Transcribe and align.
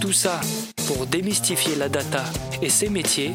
Tout 0.00 0.12
ça 0.12 0.40
pour 0.86 1.06
démystifier 1.06 1.74
la 1.74 1.88
data 1.88 2.24
et 2.62 2.70
ses 2.70 2.88
métiers 2.88 3.32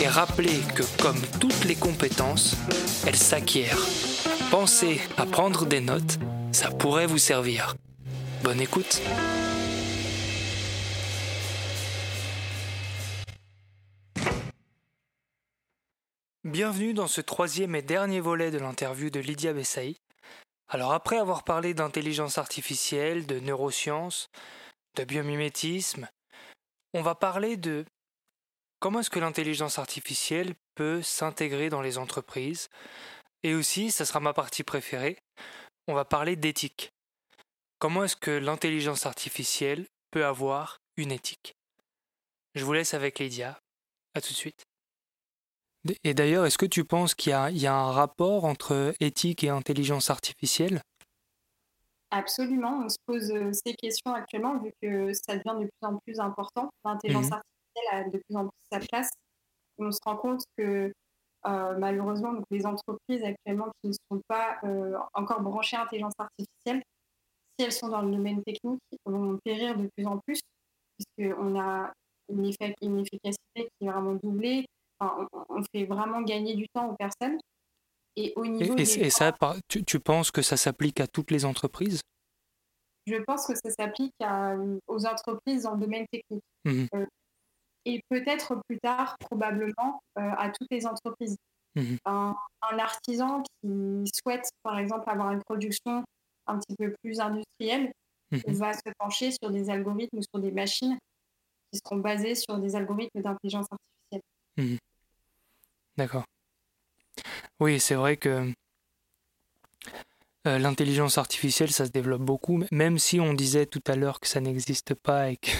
et 0.00 0.08
rappeler 0.08 0.58
que 0.74 0.82
comme 1.00 1.20
toutes 1.40 1.64
les 1.64 1.76
compétences, 1.76 2.56
elles 3.06 3.16
s'acquièrent. 3.16 3.78
Pensez 4.50 5.00
à 5.16 5.26
prendre 5.26 5.64
des 5.64 5.80
notes, 5.80 6.18
ça 6.50 6.70
pourrait 6.70 7.06
vous 7.06 7.18
servir. 7.18 7.76
Bonne 8.42 8.60
écoute. 8.60 9.00
Bienvenue 16.42 16.94
dans 16.94 17.06
ce 17.06 17.20
troisième 17.20 17.76
et 17.76 17.82
dernier 17.82 18.18
volet 18.18 18.50
de 18.50 18.58
l'interview 18.58 19.08
de 19.08 19.20
Lydia 19.20 19.52
Bessaï. 19.52 19.96
Alors 20.68 20.92
après 20.92 21.18
avoir 21.18 21.44
parlé 21.44 21.74
d'intelligence 21.74 22.38
artificielle, 22.38 23.24
de 23.26 23.38
neurosciences, 23.38 24.30
de 24.96 25.04
biomimétisme, 25.04 26.08
on 26.94 27.02
va 27.02 27.14
parler 27.14 27.56
de 27.56 27.84
comment 28.80 29.00
est-ce 29.00 29.10
que 29.10 29.20
l'intelligence 29.20 29.78
artificielle 29.78 30.54
peut 30.74 31.02
s'intégrer 31.02 31.70
dans 31.70 31.82
les 31.82 31.98
entreprises. 31.98 32.68
Et 33.42 33.54
aussi, 33.54 33.90
ça 33.90 34.04
sera 34.04 34.20
ma 34.20 34.32
partie 34.32 34.62
préférée, 34.62 35.18
on 35.88 35.94
va 35.94 36.04
parler 36.04 36.36
d'éthique. 36.36 36.92
Comment 37.78 38.04
est-ce 38.04 38.16
que 38.16 38.30
l'intelligence 38.30 39.06
artificielle 39.06 39.86
peut 40.10 40.24
avoir 40.24 40.78
une 40.96 41.10
éthique? 41.10 41.56
Je 42.54 42.64
vous 42.64 42.72
laisse 42.72 42.94
avec 42.94 43.18
Lydia. 43.18 43.58
À 44.14 44.20
tout 44.20 44.32
de 44.32 44.36
suite. 44.36 44.62
Et 46.04 46.14
d'ailleurs, 46.14 46.46
est-ce 46.46 46.58
que 46.58 46.66
tu 46.66 46.84
penses 46.84 47.14
qu'il 47.14 47.32
y, 47.32 47.58
y, 47.58 47.66
a 47.66 47.74
un 47.74 47.90
rapport 47.90 48.44
entre 48.44 48.94
éthique 49.00 49.42
et 49.42 49.48
intelligence 49.48 50.10
artificielle? 50.10 50.82
Absolument, 52.14 52.82
on 52.84 52.90
se 52.90 52.98
pose 53.06 53.30
euh, 53.30 53.52
ces 53.54 53.72
questions 53.72 54.12
actuellement 54.12 54.58
vu 54.58 54.70
que 54.82 55.14
ça 55.14 55.34
devient 55.38 55.64
de 55.64 55.64
plus 55.64 55.88
en 55.88 55.98
plus 56.06 56.20
important. 56.20 56.68
L'intelligence 56.84 57.30
Mhm. 57.30 57.32
artificielle 57.32 57.90
a 57.90 58.10
de 58.10 58.18
plus 58.18 58.36
en 58.36 58.42
plus 58.42 58.66
sa 58.70 58.80
place. 58.80 59.10
Et 59.78 59.84
on 59.84 59.90
se 59.90 59.98
rend 60.04 60.16
compte 60.18 60.44
que 60.58 60.92
euh, 61.46 61.78
malheureusement, 61.78 62.34
donc, 62.34 62.44
les 62.50 62.66
entreprises 62.66 63.24
actuellement 63.24 63.68
qui 63.80 63.88
ne 63.88 63.94
sont 64.10 64.20
pas 64.28 64.58
euh, 64.64 64.96
encore 65.14 65.40
branchées 65.40 65.76
à 65.76 65.80
l'intelligence 65.80 66.12
artificielle, 66.18 66.82
si 67.58 67.64
elles 67.64 67.72
sont 67.72 67.88
dans 67.88 68.02
le 68.02 68.12
domaine 68.12 68.42
technique, 68.44 68.80
vont 69.06 69.38
périr 69.42 69.76
de 69.78 69.88
plus 69.96 70.06
en 70.06 70.18
plus 70.18 70.40
puisqu'on 70.98 71.58
a 71.58 71.92
une, 72.28 72.44
efficacité 72.44 73.38
qui 73.56 73.86
est 73.86 73.90
vraiment 73.90 74.14
doublée. 74.22 74.66
Enfin, 75.00 75.26
on 75.48 75.62
fait 75.74 75.84
vraiment 75.86 76.20
gagner 76.20 76.54
du 76.54 76.66
temps 76.74 76.90
aux 76.90 76.96
personnes. 76.96 77.38
Et 78.16 78.32
au 78.36 78.46
niveau 78.46 78.74
et- 78.74 78.76
des 78.76 78.98
et 78.98 79.10
ça, 79.10 79.32
par- 79.32 79.56
tu, 79.68 79.84
tu 79.84 79.98
penses 80.00 80.30
que 80.30 80.42
ça 80.42 80.56
s'applique 80.56 81.00
à 81.00 81.06
toutes 81.06 81.30
les 81.30 81.44
entreprises? 81.44 82.00
Je 83.06 83.16
pense 83.16 83.46
que 83.46 83.54
ça 83.54 83.70
s'applique 83.70 84.12
à- 84.20 84.56
aux 84.86 85.06
entreprises 85.06 85.62
dans 85.62 85.74
le 85.74 85.80
domaine 85.80 86.06
technique. 86.12 86.42
Mhm. 86.64 86.86
Euh, 86.94 87.06
et 87.84 88.00
peut-être 88.10 88.60
plus 88.68 88.78
tard, 88.78 89.16
probablement, 89.18 90.00
euh, 90.18 90.30
à 90.36 90.50
toutes 90.50 90.68
les 90.70 90.86
entreprises. 90.86 91.36
Mhm. 91.74 91.96
Un, 92.04 92.36
un 92.70 92.78
artisan 92.78 93.42
qui 93.42 94.10
souhaite, 94.22 94.48
par 94.62 94.78
exemple, 94.78 95.08
avoir 95.08 95.32
une 95.32 95.42
production 95.42 96.04
un 96.46 96.58
petit 96.58 96.76
peu 96.76 96.94
plus 97.02 97.18
industrielle 97.18 97.92
Mhm. 98.30 98.42
va 98.54 98.72
se 98.74 98.80
pencher 98.98 99.30
sur 99.32 99.50
des 99.50 99.68
algorithmes 99.70 100.18
ou 100.18 100.22
sur 100.22 100.40
des 100.40 100.52
machines 100.52 100.96
qui 101.72 101.80
seront 101.82 101.96
basées 101.98 102.34
sur 102.34 102.58
des 102.58 102.76
algorithmes 102.76 103.20
d'intelligence 103.22 103.66
artificielle. 103.70 104.78
D'accord. 105.96 106.24
Oui, 107.62 107.78
c'est 107.78 107.94
vrai 107.94 108.16
que 108.16 108.52
euh, 110.48 110.58
l'intelligence 110.58 111.16
artificielle, 111.16 111.70
ça 111.70 111.86
se 111.86 111.92
développe 111.92 112.22
beaucoup, 112.22 112.64
même 112.72 112.98
si 112.98 113.20
on 113.20 113.34
disait 113.34 113.66
tout 113.66 113.82
à 113.86 113.94
l'heure 113.94 114.18
que 114.18 114.26
ça 114.26 114.40
n'existe 114.40 114.94
pas 114.94 115.30
et 115.30 115.36
que 115.36 115.56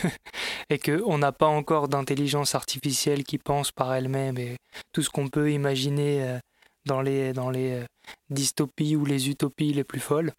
n'a 1.18 1.30
pas 1.30 1.46
encore 1.46 1.86
d'intelligence 1.86 2.56
artificielle 2.56 3.22
qui 3.22 3.38
pense 3.38 3.70
par 3.70 3.94
elle-même 3.94 4.36
et 4.36 4.56
tout 4.91 5.02
ce 5.02 5.10
qu'on 5.10 5.28
peut 5.28 5.52
imaginer 5.52 6.24
euh, 6.24 6.38
dans 6.86 7.02
les 7.02 7.32
dans 7.32 7.50
les 7.50 7.74
euh, 7.74 7.84
dystopies 8.30 8.96
ou 8.96 9.04
les 9.04 9.30
utopies 9.30 9.72
les 9.72 9.84
plus 9.84 10.00
folles. 10.00 10.32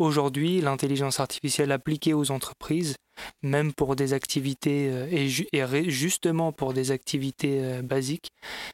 Aujourd'hui, 0.00 0.60
l'intelligence 0.62 1.20
artificielle 1.20 1.70
appliquée 1.70 2.12
aux 2.12 2.32
entreprises, 2.32 2.96
même 3.42 3.72
pour 3.72 3.96
des 3.96 4.12
activités 4.12 4.88
euh, 4.90 5.06
et, 5.10 5.28
justement 5.90 6.52
pour 6.52 6.72
des 6.72 6.90
activités 6.90 7.60
euh, 7.62 7.82
basiques, 7.82 8.30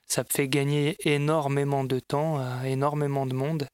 ça 0.07 0.25
fait 0.25 0.49
gagner 0.49 0.97
énormément 1.05 1.85
de 1.85 2.01
temps 2.01 2.39
à 2.39 2.69
énormément 2.69 3.27
de 3.27 3.35
monde. 3.35 3.69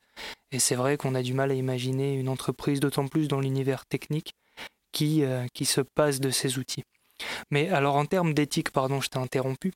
Et 0.53 0.59
c'est 0.59 0.75
vrai 0.75 0.97
qu'on 0.97 1.15
a 1.15 1.23
du 1.23 1.35
mal 1.35 1.51
à 1.51 1.55
imaginer 1.55 2.15
une 2.15 2.29
entreprise, 2.29 2.81
d'autant 2.81 3.07
plus 3.09 3.29
dans 3.29 3.41
l'univers 3.41 3.87
technique, 3.87 4.35
qui, 4.93 5.25
euh, 5.25 5.47
qui 5.53 5.65
se 5.65 5.81
passe 5.81 6.21
de 6.21 6.31
ces 6.31 6.59
outils. 6.59 6.85
Mais 7.51 7.69
alors 7.69 7.97
en 7.97 8.07
termes 8.07 8.35
d'éthique, 8.35 8.71
pardon, 8.71 9.01
je 9.01 9.09
t'ai 9.09 9.19
interrompu. 9.19 9.73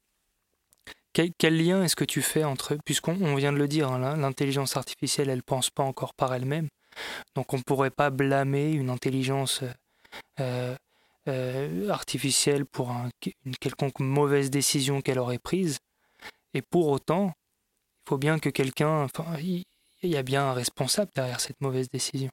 Quel, 1.13 1.57
lien 1.57 1.83
est-ce 1.83 1.97
que 1.97 2.05
tu 2.05 2.23
fais 2.23 2.45
entre, 2.45 2.79
puisqu'on 2.85 3.21
on 3.21 3.35
vient 3.35 3.53
de 3.53 3.59
le 3.59 3.67
dire, 3.67 3.91
hein, 3.91 3.99
l'in- 3.99 4.17
l'intelligence 4.17 4.77
artificielle, 4.77 5.29
elle 5.29 5.43
pense 5.43 5.69
pas 5.69 5.83
encore 5.83 6.15
par 6.15 6.33
elle-même, 6.33 6.69
donc 7.35 7.53
on 7.53 7.57
ne 7.59 7.63
pourrait 7.63 7.91
pas 7.91 8.11
blâmer 8.11 8.71
une 8.71 8.91
intelligence 8.91 9.63
euh, 9.63 9.67
euh, 9.67 9.71
euh, 9.71 9.90
artificielle 11.89 12.67
pour 12.67 12.91
un- 12.91 13.11
une 13.45 13.57
quelconque 13.57 14.01
mauvaise 14.01 14.51
décision 14.51 15.01
qu'elle 15.01 15.19
aurait 15.19 15.39
prise. 15.39 15.79
Et 16.55 16.63
pour 16.63 16.89
autant, 16.89 17.27
il 17.29 18.09
faut 18.09 18.19
bien 18.19 18.39
que 18.39 18.49
quelqu'un, 18.49 19.05
enfin, 19.05 19.37
il 19.39 19.65
y 20.03 20.17
a 20.17 20.23
bien 20.23 20.49
un 20.49 20.53
responsable 20.53 21.11
derrière 21.15 21.41
cette 21.41 21.61
mauvaise 21.61 21.89
décision. 21.89 22.31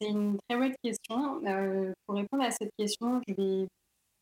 C'est 0.00 0.08
une 0.08 0.38
très 0.48 0.56
bonne 0.58 0.74
question. 0.82 1.44
Euh, 1.46 1.92
pour 2.06 2.16
répondre 2.16 2.42
à 2.44 2.50
cette 2.50 2.70
question, 2.78 3.20
je 3.28 3.34
vais 3.34 3.68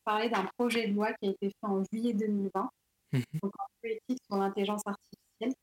parler 0.05 0.29
d'un 0.29 0.49
projet 0.59 0.89
de 0.89 0.95
loi 0.95 1.13
qui 1.13 1.29
a 1.29 1.31
été 1.31 1.47
fait 1.51 1.67
en 1.69 1.85
juillet 1.93 2.15
2020, 2.15 2.69
Mhm. 3.13 3.23
donc 3.43 3.53
en 3.61 3.65
politique 3.81 4.19
sur 4.29 4.37
l'intelligence 4.39 4.83
artificielle. 4.85 5.55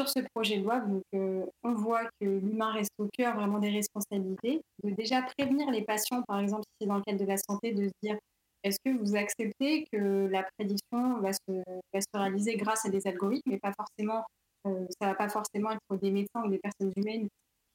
Sur 0.00 0.08
ce 0.08 0.20
projet 0.34 0.56
de 0.56 0.62
loi, 0.62 0.80
donc, 0.80 1.02
euh, 1.14 1.44
on 1.62 1.74
voit 1.74 2.06
que 2.06 2.24
l'humain 2.24 2.72
reste 2.72 2.92
au 2.96 3.06
cœur 3.12 3.36
vraiment 3.36 3.58
des 3.58 3.68
responsabilités, 3.68 4.62
de 4.82 4.90
déjà 4.94 5.20
prévenir 5.20 5.70
les 5.70 5.82
patients, 5.82 6.22
par 6.22 6.40
exemple, 6.40 6.62
si 6.62 6.76
c'est 6.80 6.86
dans 6.86 6.96
le 6.96 7.02
cadre 7.02 7.18
de 7.18 7.26
la 7.26 7.36
santé, 7.36 7.72
de 7.72 7.84
se 7.84 7.92
dire 8.02 8.16
est-ce 8.62 8.78
que 8.82 8.96
vous 8.96 9.14
acceptez 9.14 9.84
que 9.92 10.26
la 10.28 10.48
prédiction 10.56 11.20
va 11.20 11.34
se, 11.34 11.62
va 11.92 12.00
se 12.00 12.06
réaliser 12.14 12.56
grâce 12.56 12.86
à 12.86 12.88
des 12.88 13.06
algorithmes, 13.06 13.50
mais 13.50 13.58
pas 13.58 13.74
forcément, 13.74 14.24
euh, 14.66 14.86
ça 14.98 15.08
va 15.08 15.14
pas 15.14 15.28
forcément 15.28 15.70
être 15.70 16.00
des 16.00 16.10
médecins 16.10 16.44
ou 16.46 16.48
des 16.48 16.60
personnes 16.60 16.94
humaines 16.96 17.28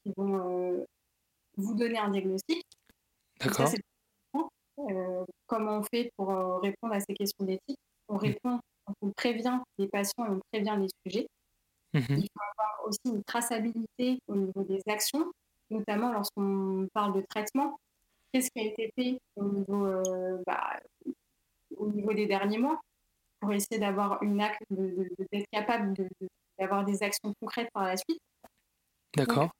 qui 0.04 0.12
vont 0.18 0.74
euh, 0.74 0.83
vous 1.57 1.75
donner 1.75 2.00
un 2.00 2.10
diagnostic. 2.10 2.63
D'accord. 3.39 3.69
comment 5.45 5.77
on 5.77 5.83
fait 5.83 6.10
pour 6.18 6.30
répondre 6.63 6.95
à 6.95 7.00
ces 7.01 7.13
questions 7.13 7.45
d'éthique? 7.45 7.77
On 8.10 8.18
répond, 8.18 8.60
on 9.04 9.12
prévient 9.12 9.60
les 9.77 9.88
patients 9.88 10.25
et 10.25 10.30
on 10.30 10.39
prévient 10.51 10.75
les 10.80 10.89
sujets. 11.06 11.27
Mhm. 11.95 12.06
Il 12.18 12.27
faut 12.33 12.44
avoir 12.51 12.88
aussi 12.88 13.00
une 13.06 13.24
traçabilité 13.24 14.19
au 14.27 14.36
niveau 14.36 14.63
des 14.63 14.81
actions, 14.88 15.31
notamment 15.69 16.12
lorsqu'on 16.13 16.88
parle 16.94 17.13
de 17.15 17.21
traitement. 17.27 17.80
Qu'est-ce 18.31 18.51
qui 18.51 18.59
a 18.59 18.63
été 18.65 18.92
fait 18.97 19.19
au 19.38 19.45
niveau, 19.45 19.86
euh, 19.86 20.38
bah, 20.45 20.80
au 21.77 21.88
niveau 21.89 22.13
des 22.13 22.25
derniers 22.27 22.57
mois 22.57 22.80
pour 23.39 23.53
essayer 23.53 23.80
d'avoir 23.80 24.21
une 24.24 24.42
acte, 24.42 24.62
d'être 24.69 25.47
capable 25.51 25.94
de- 25.94 26.07
de- 26.21 26.27
d'avoir 26.59 26.83
des 26.86 27.01
actions 27.03 27.33
concrètes 27.39 27.69
par 27.74 27.86
la 27.86 27.98
suite? 27.98 28.19
D'accord. 29.15 29.51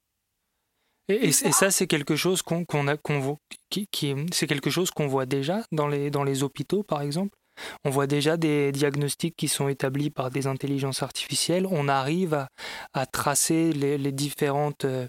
Et, 1.08 1.14
et- 1.14 1.28
et 1.28 1.52
ça, 1.52 1.70
c'est 1.70 1.86
quelque 1.86 2.16
chose 2.16 2.42
qu'on 2.42 2.64
qu'on 2.64 2.88
a, 2.88 2.96
qu'on 2.96 3.20
voit, 3.20 3.36
qui, 3.70 3.86
qui- 3.88 4.14
c'est 4.32 4.46
quelque 4.48 4.70
chose 4.70 4.90
qu'on 4.90 5.06
voit 5.06 5.24
déjà 5.26 5.62
dans 5.72 5.86
les, 5.88 6.10
dans 6.10 6.24
les 6.24 6.42
hôpitaux, 6.42 6.82
par 6.82 7.00
exemple? 7.00 7.38
On 7.84 7.90
voit 7.90 8.06
déjà 8.06 8.36
des 8.36 8.72
diagnostics 8.72 9.36
qui 9.36 9.48
sont 9.48 9.68
établis 9.68 10.10
par 10.10 10.30
des 10.30 10.46
intelligences 10.46 11.02
artificielles. 11.02 11.66
On 11.70 11.88
arrive 11.88 12.46
à, 12.92 13.06
tracer 13.06 13.72
les, 13.72 14.12
différentes 14.12 14.84
euh, 14.84 15.06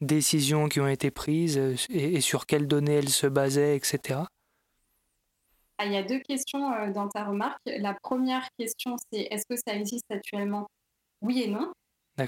décisions 0.00 0.68
qui 0.68 0.80
ont 0.80 0.88
été 0.88 1.10
prises 1.10 1.58
euh, 1.58 1.74
et, 1.90 2.20
sur 2.20 2.46
quelles 2.46 2.66
données 2.66 2.94
elles 2.94 3.08
se 3.08 3.26
basaient, 3.26 3.76
etc. 3.76 4.20
Ah, 5.78 5.86
il 5.86 5.92
y 5.92 5.96
a 5.96 6.02
deux 6.02 6.20
questions 6.20 6.72
euh, 6.72 6.92
dans 6.92 7.08
ta 7.08 7.24
remarque. 7.24 7.58
La 7.66 7.94
première 7.94 8.48
question, 8.58 8.96
c'est 9.12 9.22
est-ce 9.30 9.44
que 9.48 9.56
ça 9.56 9.74
existe 9.74 10.10
actuellement? 10.10 10.68
Oui 11.20 11.42
et 11.42 11.48
non. 11.48 11.72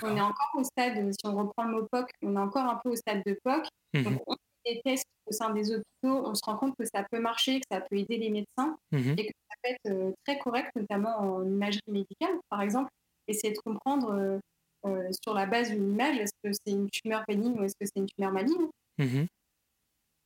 On 0.03 0.17
est 0.17 0.21
encore 0.21 0.51
au 0.57 0.65
stade, 0.65 1.13
si 1.13 1.27
on 1.27 1.37
reprend 1.37 1.65
le 1.65 1.77
mot 1.77 1.87
POC, 1.91 2.11
on 2.23 2.35
est 2.35 2.41
encore 2.41 2.65
un 2.65 2.81
peu 2.83 2.91
au 2.91 2.97
stade 2.97 3.23
de 3.25 3.39
POC. 3.45 3.69
Mmh 3.95 4.03
Donc, 4.03 4.23
on 4.27 4.35
fait 4.35 4.75
des 4.75 4.81
tests 4.83 5.07
au 5.27 5.33
sein 5.33 5.51
des 5.51 5.71
hôpitaux, 5.71 6.27
on 6.27 6.35
se 6.35 6.45
rend 6.45 6.57
compte 6.57 6.75
que 6.77 6.85
ça 6.85 7.05
peut 7.11 7.21
marcher, 7.21 7.61
que 7.61 7.67
ça 7.71 7.81
peut 7.81 7.97
aider 7.97 8.17
les 8.17 8.31
médecins 8.31 8.77
mmh 8.91 9.15
et 9.17 9.27
que 9.27 9.33
peut 9.63 9.71
être 9.71 9.93
euh, 9.93 10.13
très 10.25 10.39
correct, 10.39 10.71
notamment 10.77 11.19
en 11.19 11.45
imagerie 11.45 11.83
médicale, 11.89 12.39
par 12.49 12.63
exemple. 12.63 12.91
Essayer 13.29 13.53
de 13.53 13.59
comprendre 13.59 14.41
euh, 14.87 15.11
sur 15.25 15.35
la 15.35 15.47
base 15.47 15.71
d'une 15.71 15.91
image, 15.91 16.19
est-ce 16.19 16.33
que 16.45 16.53
c'est 16.53 16.73
une 16.73 16.89
tumeur 16.91 17.25
bénigne 17.27 17.59
ou 17.59 17.65
est-ce 17.65 17.75
que 17.75 17.87
c'est 17.87 18.01
une 18.01 18.07
tumeur 18.07 18.33
maligne? 18.33 18.69
Mmh 18.99 19.25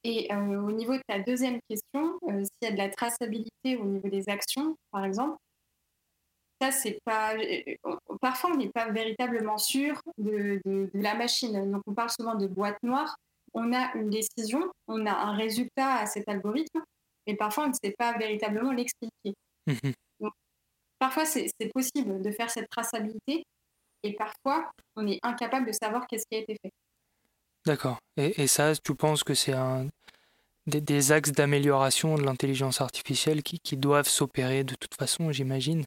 Et 0.05 0.33
euh, 0.33 0.61
au 0.61 0.73
niveau 0.73 0.95
de 0.95 1.03
ta 1.07 1.19
deuxième 1.19 1.59
question, 1.69 2.19
euh, 2.29 2.43
s'il 2.43 2.63
y 2.63 2.67
a 2.67 2.73
de 2.73 2.77
la 2.77 2.91
traçabilité 2.91 3.77
au 3.77 3.85
niveau 3.85 4.09
des 4.09 4.29
actions, 4.29 4.77
par 4.91 5.05
exemple, 5.05 5.37
ça, 6.61 6.71
c'est 6.73 6.99
pas. 7.07 7.35
Parfois, 8.21 8.51
on 8.53 8.57
n'est 8.59 8.69
pas 8.69 8.91
véritablement 8.91 9.57
sûr 9.57 9.99
de, 10.19 10.61
de, 10.67 10.91
la 10.93 11.15
machine. 11.15 11.71
Donc, 11.71 11.83
on 11.87 11.95
parle 11.95 12.11
souvent 12.11 12.35
de 12.35 12.47
boîte 12.47 12.77
noire. 12.83 13.17
On 13.55 13.73
a 13.73 13.95
une 13.95 14.11
décision, 14.11 14.71
on 14.87 15.07
a 15.07 15.13
un 15.13 15.35
résultat 15.35 15.95
à 15.95 16.05
cet 16.05 16.29
algorithme, 16.29 16.83
mais 17.27 17.37
parfois, 17.37 17.65
on 17.65 17.69
ne 17.69 17.75
sait 17.75 17.95
pas 17.97 18.17
véritablement 18.19 18.73
l'expliquer. 18.73 19.35
Mmh 19.67 19.91
parfois, 20.99 21.25
c'est 21.25 21.51
possible 21.73 22.21
de 22.21 22.31
faire 22.31 22.51
cette 22.51 22.69
traçabilité, 22.69 23.43
et 24.03 24.13
parfois, 24.15 24.71
on 24.97 25.07
est 25.07 25.19
incapable 25.23 25.67
de 25.67 25.73
savoir 25.73 26.07
qu'est-ce 26.07 26.27
qui 26.31 26.37
a 26.37 26.41
été 26.41 26.57
fait. 26.63 26.71
D'accord. 27.65 27.99
Et, 28.19 28.47
ça, 28.47 28.75
tu 28.77 28.95
penses 28.95 29.25
que 29.25 29.33
c'est 29.33 29.55
un 29.55 29.89
des, 30.67 31.13
axes 31.13 31.33
d'amélioration 31.33 32.17
de 32.17 32.23
l'intelligence 32.23 32.83
artificielle 32.83 33.43
qui, 33.43 33.59
qui 33.61 33.79
doivent 33.79 34.09
s'opérer 34.09 34.63
de 34.63 34.75
toute 34.75 34.95
façon, 34.95 35.33
j'imagine? 35.33 35.85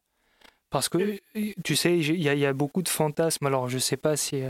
Parce 0.72 0.90
que, 0.90 1.20
tu 1.64 1.76
sais, 1.76 1.98
il 1.98 2.16
y, 2.16 2.24
y, 2.24 2.46
a 2.48 2.54
beaucoup 2.54 2.82
de 2.82 2.90
fantasmes. 2.90 3.46
Alors, 3.46 3.70
je 3.70 3.76
ne 3.76 3.80
sais 3.80 3.98
pas 3.98 4.18
si, 4.18 4.44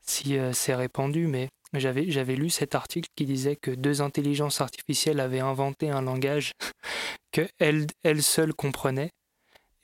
si 0.00 0.36
euh, 0.36 0.52
c'est 0.52 0.74
répandu, 0.74 1.28
mais 1.28 1.48
j'avais, 1.74 2.10
j'avais 2.10 2.34
lu 2.34 2.50
cet 2.50 2.74
article 2.74 3.08
qui 3.16 3.24
disait 3.24 3.56
que 3.56 3.70
deux 3.70 4.00
intelligences 4.00 4.60
artificielles 4.60 5.20
avaient 5.20 5.40
inventé 5.40 5.90
un 5.90 6.02
langage 6.02 6.52
que 7.32 7.46
elles 7.58 8.22
seules 8.22 8.54
comprenaient. 8.54 9.10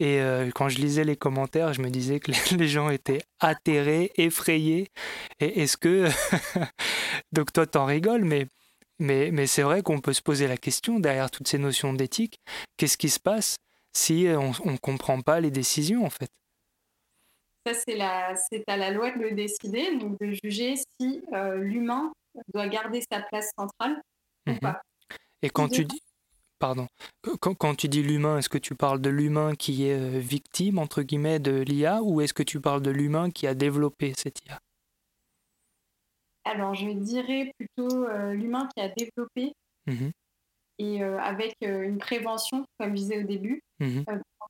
Et 0.00 0.20
euh, 0.20 0.50
quand 0.52 0.68
je 0.68 0.78
lisais 0.78 1.04
les 1.04 1.16
commentaires, 1.16 1.72
je 1.72 1.80
me 1.80 1.88
disais 1.88 2.18
que 2.20 2.32
les 2.56 2.68
gens 2.68 2.90
étaient 2.90 3.22
atterrés, 3.40 4.10
effrayés. 4.16 4.88
Et 5.40 5.62
est-ce 5.62 5.76
que... 5.76 6.08
Donc 7.32 7.52
toi, 7.52 7.66
t'en 7.66 7.84
rigoles, 7.84 8.24
mais 8.24 9.46
c'est 9.46 9.62
vrai 9.62 9.82
qu'on 9.82 10.00
peut 10.00 10.12
se 10.12 10.22
poser 10.22 10.48
la 10.48 10.56
question, 10.56 10.98
derrière 10.98 11.30
toutes 11.30 11.48
ces 11.48 11.58
notions 11.58 11.92
d'éthique, 11.92 12.40
qu'est-ce 12.76 12.96
qui 12.96 13.10
se 13.10 13.20
passe 13.20 13.56
si 13.96 14.26
on 14.28 14.72
ne 14.72 14.76
comprend 14.78 15.20
pas 15.20 15.40
les 15.40 15.50
décisions, 15.50 16.04
en 16.04 16.10
fait? 16.10 16.30
Ça, 17.66 17.72
c'est, 17.74 17.96
la, 17.96 18.36
c'est 18.36 18.62
à 18.68 18.76
la 18.76 18.90
loi 18.90 19.10
de 19.10 19.20
le 19.20 19.32
décider, 19.32 19.96
donc 19.96 20.18
de 20.20 20.36
juger 20.42 20.74
si 20.76 21.22
euh, 21.32 21.56
l'humain 21.56 22.12
doit 22.52 22.68
garder 22.68 23.02
sa 23.10 23.20
place 23.22 23.50
centrale 23.58 24.00
ou 24.46 24.52
mmh 24.52 24.58
pas. 24.58 24.82
Et 25.42 25.50
quand 25.50 25.68
tu 25.68 25.84
dis 25.84 26.00
pardon. 26.64 26.86
Quand, 27.40 27.74
tu 27.74 27.88
dis 27.88 28.02
l'humain, 28.02 28.38
est-ce 28.38 28.48
que 28.48 28.56
tu 28.56 28.74
parles 28.74 29.00
de 29.00 29.10
l'humain 29.10 29.54
qui 29.54 29.86
est 29.86 30.00
euh, 30.00 30.18
victime, 30.18 30.78
entre 30.78 31.02
guillemets, 31.02 31.38
de 31.38 31.60
l'IA, 31.60 32.02
ou 32.02 32.22
est-ce 32.22 32.32
que 32.32 32.42
tu 32.42 32.58
parles 32.58 32.80
de 32.80 32.90
l'humain 32.90 33.30
qui 33.30 33.46
a 33.46 33.52
développé 33.52 34.14
cette 34.16 34.38
IA 34.46 34.58
Alors, 36.44 36.74
je 36.74 36.88
dirais 36.88 37.52
plutôt 37.58 38.06
euh, 38.06 38.32
l'humain 38.32 38.66
qui 38.74 38.82
a 38.82 38.88
développé, 38.88 39.52
mmh 39.86 40.08
et 40.80 41.04
euh, 41.04 41.20
avec 41.20 41.54
une 41.60 41.98
prévention, 41.98 42.64
comme 42.80 42.96
je 42.96 43.02
disais 43.02 43.22
au 43.22 43.26
début, 43.26 43.62
mmh 43.80 44.00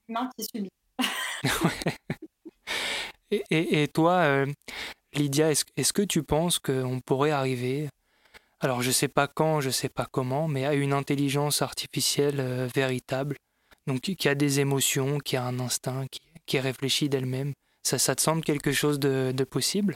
l'humain 0.09 0.31
qui 0.39 0.47
subit. 0.55 0.71
et, 3.51 3.83
et, 3.83 3.89
toi, 3.89 4.45
Lydia, 5.15 5.51
est-ce 5.51 5.93
que 5.93 6.03
tu 6.03 6.23
penses 6.23 6.59
qu'on 6.59 7.01
pourrait 7.01 7.31
arriver 7.31 7.89
alors 8.65 8.81
je 8.81 8.89
ne 8.89 8.93
sais 8.93 9.09
pas 9.09 9.29
quand, 9.29 9.61
je 9.61 9.67
ne 9.67 9.73
sais 9.73 9.91
pas 9.91 10.07
comment, 10.11 10.49
mais 10.49 10.65
à 10.65 10.73
une 10.73 10.95
intelligence 10.95 11.61
artificielle 11.61 12.41
euh, 12.41 12.67
véritable, 12.75 13.37
donc 13.87 14.01
qui 14.01 14.27
a 14.27 14.35
des 14.35 14.59
émotions, 14.59 15.19
qui 15.19 15.37
a 15.37 15.45
un 15.45 15.61
instinct, 15.61 16.07
qui, 16.47 16.59
réfléchit 16.59 17.11
d'elle-même. 17.11 17.53
Ça, 17.83 17.99
ça 17.99 18.15
te 18.15 18.23
semble 18.23 18.43
quelque 18.43 18.73
chose 18.73 18.99
de, 18.99 19.45
possible? 19.45 19.95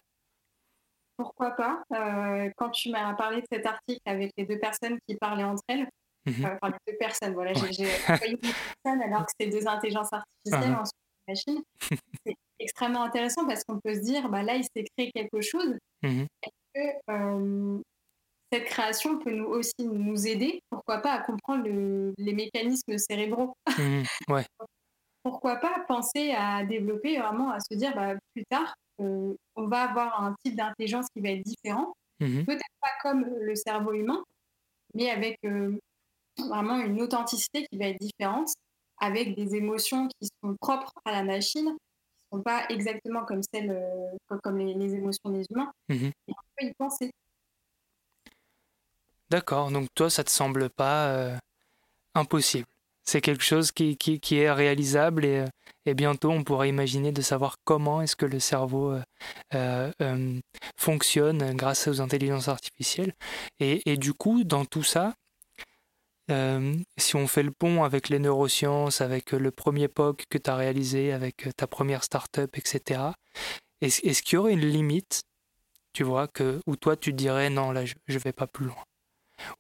Pourquoi 1.17 1.53
pas 1.53 1.83
euh, 1.95 2.51
Quand 2.59 2.69
tu 2.69 2.91
m'as 2.91 3.15
parlé 3.15 3.41
de 3.41 3.47
cet 3.51 3.65
article 3.65 4.03
avec 4.05 4.33
les 4.37 4.45
deux 4.45 4.59
personnes 4.59 4.99
qui 5.09 5.17
parlaient 5.17 5.45
entre 5.45 5.63
elles, 5.69 5.89
euh, 6.29 6.57
enfin 6.61 6.75
deux 6.87 6.97
personnes, 6.99 7.33
voilà, 7.33 7.55
j'ai 7.55 7.85
une 8.29 8.39
personne 8.39 9.03
alors 9.03 9.25
que 9.25 9.33
c'est 9.41 9.47
deux 9.47 9.67
intelligences 9.67 10.13
artificielles 10.13 10.75
uh-huh. 10.75 10.83
en 10.83 11.27
machine. 11.27 11.63
C'est 12.27 12.37
extrêmement 12.61 13.03
intéressant 13.03 13.47
parce 13.47 13.65
qu'on 13.65 13.81
peut 13.81 13.95
se 13.95 14.01
dire, 14.01 14.29
bah 14.29 14.43
là, 14.43 14.57
il 14.57 14.65
s'est 14.65 14.85
créé 14.97 15.11
quelque 15.13 15.41
chose. 15.41 15.77
Mmh 16.03 16.25
Est-ce 16.43 17.03
que 17.07 17.83
cette 18.53 18.65
création 18.65 19.19
peut 19.19 19.33
nous 19.33 19.47
aussi 19.47 19.75
nous 19.81 20.27
aider, 20.27 20.61
pourquoi 20.71 20.99
pas, 20.99 21.13
à 21.13 21.21
comprendre 21.21 21.65
les 21.67 22.33
mécanismes 22.33 22.97
cérébraux? 22.97 23.55
Mmh, 23.79 24.03
ouais. 24.31 24.45
pourquoi 25.23 25.57
pas 25.57 25.85
penser 25.87 26.33
à 26.33 26.65
développer 26.65 27.19
vraiment, 27.19 27.51
à 27.51 27.61
se 27.61 27.75
dire 27.75 27.95
bah, 27.95 28.15
plus 28.35 28.45
tard, 28.51 28.75
euh, 29.01 29.35
on 29.57 29.67
va 29.67 29.83
avoir 29.83 30.23
un 30.23 30.35
type 30.45 30.57
d'intelligence 30.57 31.07
qui 31.15 31.21
va 31.23 31.31
être 31.31 31.45
différent, 31.45 31.95
mmh 32.21 32.45
peut-être 32.45 32.63
pas 32.81 32.91
comme 33.03 33.25
le 33.25 33.55
cerveau 33.55 33.93
humain, 33.93 34.23
mais 34.95 35.11
avec 35.11 35.39
euh, 35.45 35.79
vraiment 36.39 36.79
une 36.79 37.01
authenticité 37.03 37.67
qui 37.71 37.79
va 37.79 37.87
être 37.87 38.01
différente, 38.01 38.49
avec 39.01 39.35
des 39.37 39.55
émotions 39.55 40.09
qui 40.09 40.29
sont 40.43 40.57
propres 40.61 40.93
à 41.05 41.13
la 41.13 41.23
machine, 41.23 41.77
sont 42.33 42.43
pas 42.43 42.67
exactement 42.69 43.25
comme 43.25 43.43
celles, 43.43 43.71
euh, 43.71 44.37
comme 44.43 44.59
les, 44.59 44.95
émotions 44.95 45.31
des 45.31 45.45
humains. 45.51 45.73
Mmh 45.89 46.07
Et 46.07 46.13
on 46.29 46.35
peut 46.57 46.67
y 46.67 46.75
penser. 46.75 47.11
D'accord, 49.31 49.71
donc 49.71 49.89
toi, 49.95 50.09
ça 50.09 50.25
te 50.25 50.31
semble 50.31 50.71
pas 50.71 51.09
euh, 51.09 51.37
impossible. 52.15 52.67
C'est 53.05 53.21
quelque 53.21 53.45
chose 53.45 53.73
qui, 53.73 53.97
qui, 53.97 54.37
est 54.37 54.51
réalisable 54.51 55.25
et, 55.25 55.39
euh, 55.39 55.47
et, 55.87 55.95
bientôt 55.95 56.31
on 56.31 56.45
pourra 56.45 56.67
imaginer 56.67 57.11
de 57.11 57.23
savoir 57.23 57.57
comment 57.65 58.03
est-ce 58.03 58.17
que 58.17 58.27
le 58.27 58.39
cerveau 58.39 58.95
euh, 59.55 60.41
fonctionne 60.77 61.55
grâce 61.55 61.89
aux 61.89 62.01
intelligences 62.03 62.49
artificielles. 62.49 63.15
Et, 63.61 63.91
et 63.91 63.97
du 63.97 64.13
coup, 64.13 64.45
dans 64.45 64.67
tout 64.67 64.83
ça, 64.83 65.15
si 66.29 67.17
on 67.17 67.27
fait 67.27 67.43
le 67.43 67.51
pont 67.51 67.85
avec 67.85 68.09
les 68.09 68.19
neurosciences, 68.19 69.01
avec 69.01 69.33
le 69.33 69.51
premier 69.51 69.89
POC 69.89 70.25
que 70.29 70.39
tu 70.39 70.51
as 70.51 70.57
réalisé, 70.57 71.13
avec 71.13 71.49
ta 71.57 71.67
première 71.67 72.05
start-up, 72.05 72.57
etc., 72.57 73.13
est-ce, 73.81 74.07
est 74.07 74.21
qu'il 74.23 74.37
y 74.37 74.39
aurait 74.39 74.53
une 74.53 74.67
limite, 74.67 75.23
tu 75.93 76.03
vois, 76.03 76.29
que, 76.29 76.61
où 76.67 76.77
toi 76.77 76.97
tu 76.97 77.13
dirais 77.13 77.49
non, 77.49 77.71
là 77.71 77.85
je 77.85 77.95
ne 78.09 78.19
vais 78.19 78.33
pas 78.33 78.47
plus 78.47 78.67
loin? 78.67 78.85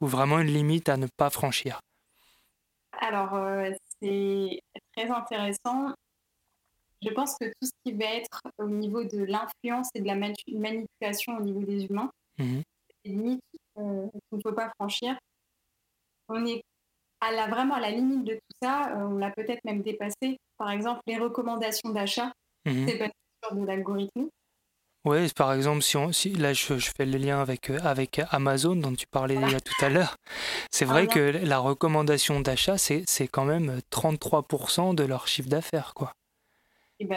Ou 0.00 0.06
vraiment 0.06 0.40
une 0.40 0.48
limite 0.48 0.88
à 0.88 0.96
ne 0.96 1.06
pas 1.06 1.30
franchir? 1.30 1.80
Alors, 3.00 3.34
euh, 3.34 3.70
c'est 4.02 4.60
très 4.96 5.08
intéressant. 5.08 5.94
Je 7.00 7.10
pense 7.10 7.36
que 7.38 7.46
tout 7.46 7.66
ce 7.66 7.70
qui 7.84 7.92
va 7.92 8.06
être 8.06 8.40
au 8.58 8.66
niveau 8.66 9.04
de 9.04 9.22
l'influence 9.22 9.88
et 9.94 10.00
de 10.00 10.06
la 10.06 10.16
manipulation 10.16 11.36
au 11.36 11.40
niveau 11.40 11.62
des 11.62 11.84
humains, 11.84 12.10
mmh 12.38 12.60
c'est 12.88 13.10
une 13.10 13.22
limite 13.22 13.40
euh, 13.78 14.08
qu'il 14.10 14.38
ne 14.38 14.42
faut 14.42 14.52
pas 14.52 14.72
franchir. 14.74 15.16
On 16.28 16.44
est 16.46 16.62
à 17.20 17.32
la, 17.32 17.48
vraiment 17.48 17.74
à 17.74 17.80
la 17.80 17.90
limite 17.90 18.24
de 18.24 18.34
tout 18.34 18.56
ça, 18.62 18.92
euh, 18.92 19.06
on 19.06 19.18
l'a 19.18 19.30
peut-être 19.30 19.64
même 19.64 19.82
dépassé. 19.82 20.38
Par 20.56 20.70
exemple, 20.70 21.00
les 21.06 21.18
recommandations 21.18 21.90
d'achat, 21.90 22.32
mmh 22.64 22.86
c'est 22.86 22.98
basé 22.98 23.12
sur 23.42 23.56
de 23.56 23.66
l'algorithme. 23.66 24.28
Oui, 25.04 25.28
par 25.34 25.52
exemple, 25.54 25.82
si, 25.82 25.96
on, 25.96 26.12
si 26.12 26.30
là 26.34 26.52
je, 26.52 26.74
fais 26.74 27.06
le 27.06 27.18
lien 27.18 27.40
avec, 27.40 27.70
euh, 27.70 27.78
avec 27.82 28.20
Amazon 28.30 28.76
dont 28.76 28.92
tu 28.94 29.06
parlais 29.06 29.36
tout 29.36 29.84
à 29.84 29.88
l'heure, 29.88 30.16
c'est 30.70 30.84
vrai 30.84 31.06
que 31.06 31.20
la 31.20 31.58
recommandation 31.58 32.40
d'achat, 32.40 32.76
c'est, 32.78 33.04
quand 33.28 33.44
même 33.44 33.80
33% 33.90 34.94
de 34.94 35.04
leur 35.04 35.26
chiffre 35.28 35.48
d'affaires. 35.48 35.94
quoi. 35.94 36.12
Et, 36.98 37.06
bah, 37.06 37.16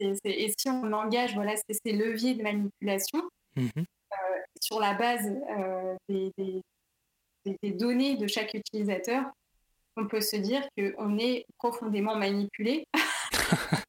et 0.00 0.54
si 0.58 0.68
on 0.68 0.92
engage 0.92 1.34
voilà, 1.34 1.54
ces 1.56 1.92
leviers 1.92 2.34
de 2.34 2.42
manipulation 2.42 3.22
euh, 3.56 3.62
sur 4.60 4.80
la 4.80 4.94
base 4.94 5.26
euh, 5.58 5.94
des, 6.08 6.32
des, 6.36 6.60
des, 7.44 7.72
données 7.72 8.16
de 8.16 8.26
chaque 8.26 8.54
utilisateur, 8.54 9.24
on 9.96 10.06
peut 10.06 10.20
se 10.20 10.36
dire 10.36 10.62
qu'on 10.76 11.18
est 11.18 11.44
profondément 11.58 12.16
manipulé. 12.16 12.84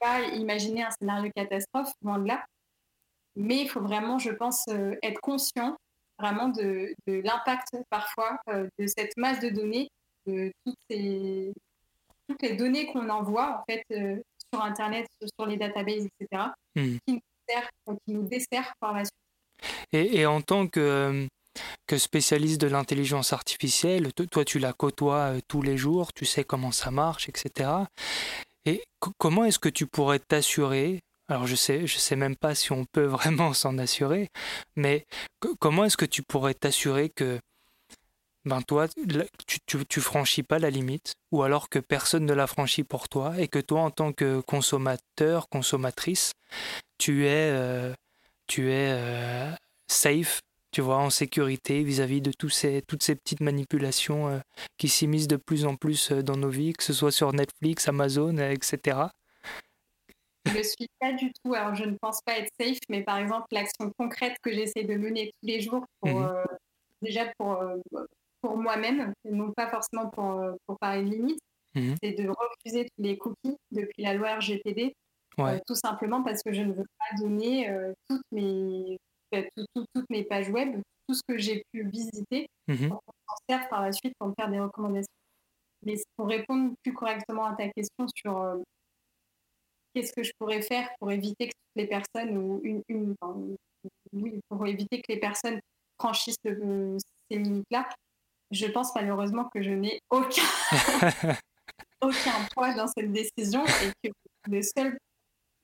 pas 0.00 0.22
imaginer 0.22 0.84
un 0.84 0.90
scénario 0.90 1.30
catastrophe, 1.34 1.92
loin 2.02 2.18
de 2.18 2.28
là. 2.28 2.44
Mais 3.36 3.62
il 3.62 3.68
faut 3.68 3.80
vraiment, 3.80 4.18
je 4.18 4.30
pense, 4.30 4.64
euh, 4.68 4.94
être 5.02 5.20
conscient 5.20 5.76
vraiment 6.18 6.48
de, 6.48 6.94
l'impact 7.06 7.76
parfois 7.90 8.38
euh, 8.48 8.68
de 8.78 8.86
cette 8.86 9.16
masse 9.16 9.40
de 9.40 9.48
données, 9.48 9.88
de 10.26 10.52
toutes 10.64 10.78
ces, 10.88 11.52
toutes 12.28 12.42
les 12.42 12.54
données 12.54 12.86
qu'on 12.92 13.08
envoie 13.08 13.60
en 13.60 13.64
fait 13.68 13.84
sur 14.52 14.62
Internet, 14.62 15.08
sur 15.36 15.46
les 15.46 15.56
databases, 15.56 16.06
etc., 16.20 16.50
Hmm. 16.76 16.96
qui, 17.06 17.12
nous 17.14 17.20
sert, 17.48 17.70
qui 17.86 18.12
nous 18.12 18.22
dessert 18.22 18.72
par 18.80 18.94
la 18.94 19.04
suite. 19.04 19.14
Et, 19.92 20.20
et 20.20 20.26
en 20.26 20.40
tant 20.40 20.66
que, 20.66 21.28
que 21.86 21.98
spécialiste 21.98 22.60
de 22.60 22.66
l'intelligence 22.68 23.32
artificielle, 23.32 24.12
to- 24.12 24.26
toi 24.26 24.44
tu 24.44 24.58
la 24.58 24.72
côtoies 24.72 25.36
euh, 25.36 25.40
tous 25.48 25.62
les 25.62 25.76
jours, 25.76 26.12
tu 26.12 26.24
sais 26.24 26.44
comment 26.44 26.72
ça 26.72 26.90
marche, 26.90 27.28
etc. 27.28 27.88
Et 28.66 28.82
co- 29.00 29.12
comment 29.18 29.44
est-ce 29.44 29.58
que 29.58 29.68
tu 29.68 29.86
pourrais 29.86 30.18
t'assurer 30.20 31.00
alors 31.28 31.46
je 31.46 31.54
sais, 31.56 31.86
je 31.86 31.96
sais 31.98 32.16
même 32.16 32.36
pas 32.36 32.54
si 32.54 32.72
on 32.72 32.84
peut 32.84 33.04
vraiment 33.06 33.54
s'en 33.54 33.78
assurer, 33.78 34.28
mais 34.76 35.06
co- 35.40 35.56
comment 35.58 35.84
est-ce 35.84 35.96
que 35.96 36.04
tu 36.04 36.22
pourrais 36.22 36.54
t'assurer 36.54 37.08
que 37.10 37.38
ben 38.44 38.60
toi 38.62 38.86
tu, 39.46 39.84
tu 39.86 40.00
franchis 40.00 40.42
pas 40.42 40.58
la 40.58 40.68
limite 40.70 41.14
ou 41.32 41.42
alors 41.42 41.68
que 41.70 41.78
personne 41.78 42.26
ne 42.26 42.34
la 42.34 42.46
franchit 42.46 42.84
pour 42.84 43.08
toi 43.08 43.38
et 43.38 43.48
que 43.48 43.58
toi 43.58 43.80
en 43.80 43.90
tant 43.90 44.12
que 44.12 44.40
consommateur, 44.40 45.48
consommatrice, 45.48 46.32
tu 46.98 47.26
es 47.26 47.50
euh, 47.52 47.94
tu 48.48 48.70
es 48.72 48.90
euh, 48.92 49.52
safe, 49.88 50.42
tu 50.74 50.80
vois, 50.80 50.96
en 50.98 51.08
sécurité 51.08 51.84
vis-à-vis 51.84 52.20
de 52.20 52.32
tous 52.36 52.48
ces, 52.48 52.82
toutes 52.82 53.04
ces 53.04 53.14
petites 53.14 53.40
manipulations 53.40 54.26
euh, 54.28 54.38
qui 54.76 54.88
s'immiscent 54.88 55.28
de 55.28 55.36
plus 55.36 55.66
en 55.66 55.76
plus 55.76 56.10
euh, 56.10 56.20
dans 56.20 56.36
nos 56.36 56.48
vies, 56.48 56.72
que 56.72 56.82
ce 56.82 56.92
soit 56.92 57.12
sur 57.12 57.32
Netflix, 57.32 57.86
Amazon, 57.86 58.36
euh, 58.38 58.50
etc. 58.50 59.08
Je 60.46 60.58
ne 60.58 60.62
suis 60.64 60.88
pas 61.00 61.12
du 61.12 61.32
tout, 61.32 61.54
alors 61.54 61.76
je 61.76 61.84
ne 61.84 61.96
pense 62.00 62.20
pas 62.26 62.38
être 62.40 62.50
safe, 62.60 62.80
mais 62.88 63.04
par 63.04 63.18
exemple, 63.18 63.46
l'action 63.52 63.92
concrète 63.96 64.34
que 64.42 64.52
j'essaie 64.52 64.82
de 64.82 64.94
mener 64.96 65.30
tous 65.30 65.46
les 65.46 65.60
jours, 65.60 65.84
pour, 66.00 66.10
euh, 66.10 66.42
déjà 67.02 67.32
pour, 67.38 67.52
euh, 67.52 67.76
pour 68.40 68.56
moi-même, 68.56 69.12
et 69.24 69.30
non 69.30 69.52
pas 69.52 69.68
forcément 69.68 70.10
pour, 70.10 70.42
pour 70.66 70.76
parler 70.80 71.04
de 71.04 71.10
limite, 71.10 71.38
Mhm. 71.76 71.94
c'est 72.02 72.12
de 72.12 72.28
refuser 72.28 72.84
tous 72.84 73.02
les 73.02 73.16
cookies 73.16 73.56
depuis 73.70 74.02
la 74.02 74.14
loi 74.14 74.36
RGPD, 74.38 74.92
Ouais. 75.38 75.54
euh, 75.54 75.58
tout 75.66 75.74
simplement 75.76 76.22
parce 76.24 76.42
que 76.42 76.52
je 76.52 76.62
ne 76.62 76.72
veux 76.72 76.86
pas 76.98 77.16
donner 77.22 77.68
toutes, 78.08 78.22
mes, 78.32 78.98
tout- 79.42 79.64
tout- 79.74 79.86
toutes 79.94 80.10
mes 80.10 80.24
pages 80.24 80.48
web, 80.50 80.80
tout 81.08 81.14
ce 81.14 81.20
que 81.26 81.38
j'ai 81.38 81.62
pu 81.72 81.88
visiter, 81.88 82.46
pour 82.88 83.00
qu'on 83.04 83.12
s'en 83.28 83.68
par 83.68 83.82
la 83.82 83.92
suite 83.92 84.14
pour 84.18 84.28
me 84.28 84.34
faire 84.38 84.50
des 84.50 84.60
recommandations. 84.60 85.08
Mais 85.84 85.94
pour 86.16 86.28
répondre 86.28 86.72
plus 86.82 86.94
correctement 86.94 87.44
à 87.44 87.54
ta 87.54 87.68
question 87.68 88.06
sur 88.16 88.36
euh, 88.38 88.56
qu'est-ce 89.94 90.12
que 90.12 90.22
je 90.22 90.32
pourrais 90.38 90.62
faire 90.62 90.88
pour 90.98 91.10
éviter 91.12 91.48
que 91.48 91.54
les 91.76 91.86
personnes 91.86 92.36
ou 92.38 92.60
une, 92.64 92.82
une- 92.88 93.14
enfin, 93.20 93.36
oui, 94.12 94.40
pour 94.48 94.66
éviter 94.66 94.98
que 95.02 95.12
les 95.12 95.18
personnes 95.20 95.60
franchissent 96.00 96.36
le- 96.44 96.96
ces 97.30 97.38
limites-là, 97.38 97.88
je 98.50 98.66
pense 98.66 98.94
malheureusement 98.94 99.48
que 99.54 99.62
je 99.62 99.70
n'ai 99.70 99.98
aucun, 100.10 100.42
aucun 102.00 102.44
poids 102.54 102.74
dans 102.74 102.86
cette 102.88 103.12
décision 103.12 103.64
et 103.66 104.08
que 104.08 104.12
le 104.50 104.62
seul, 104.62 104.98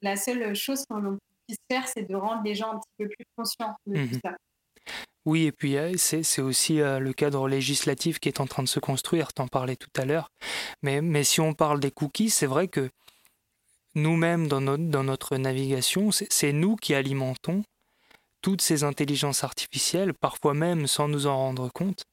la 0.02 0.16
seule 0.16 0.54
chose 0.54 0.84
qu'on 0.88 1.18
puisse 1.50 1.58
faire, 1.70 1.88
c'est 1.88 2.08
de 2.08 2.14
rendre 2.14 2.42
les 2.44 2.54
gens 2.54 2.72
un 2.72 2.78
petit 2.78 2.88
peu 2.98 3.08
plus 3.08 3.24
conscients 3.36 3.74
de 3.86 3.94
tout 3.94 4.14
Mhm. 4.14 4.20
ça. 4.24 4.36
Oui, 5.26 5.44
et 5.44 5.52
puis 5.52 5.76
euh, 5.76 5.92
c'est 5.98 6.40
aussi 6.40 6.80
euh, 6.80 6.98
le 6.98 7.12
cadre 7.12 7.46
législatif 7.46 8.18
qui 8.20 8.28
est 8.28 8.40
en 8.40 8.46
train 8.46 8.62
de 8.62 8.68
se 8.68 8.80
construire, 8.80 9.32
t'en 9.34 9.48
parlais 9.48 9.76
tout 9.76 9.90
à 9.96 10.04
l'heure. 10.06 10.28
Mais, 10.82 11.02
mais 11.02 11.24
si 11.24 11.40
on 11.40 11.52
parle 11.52 11.78
des 11.78 11.90
cookies, 11.90 12.30
c'est 12.30 12.46
vrai 12.46 12.68
que 12.68 12.88
nous-mêmes, 13.94 14.48
dans, 14.48 14.60
notre 14.62 14.84
dans 14.84 15.02
notre 15.04 15.36
navigation, 15.36 16.10
c'est 16.10 16.52
nous 16.52 16.76
qui 16.76 16.94
alimentons 16.94 17.62
toutes 18.40 18.62
ces 18.62 18.82
intelligences 18.84 19.44
artificielles, 19.44 20.14
parfois 20.14 20.54
même 20.54 20.86
sans 20.86 21.08
nous 21.08 21.26
en 21.26 21.36
rendre 21.36 21.68
compte. 21.70 22.04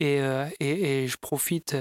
Et, 0.00 0.20
euh, 0.20 0.46
et, 0.60 1.04
et 1.04 1.08
je 1.08 1.16
profite 1.16 1.74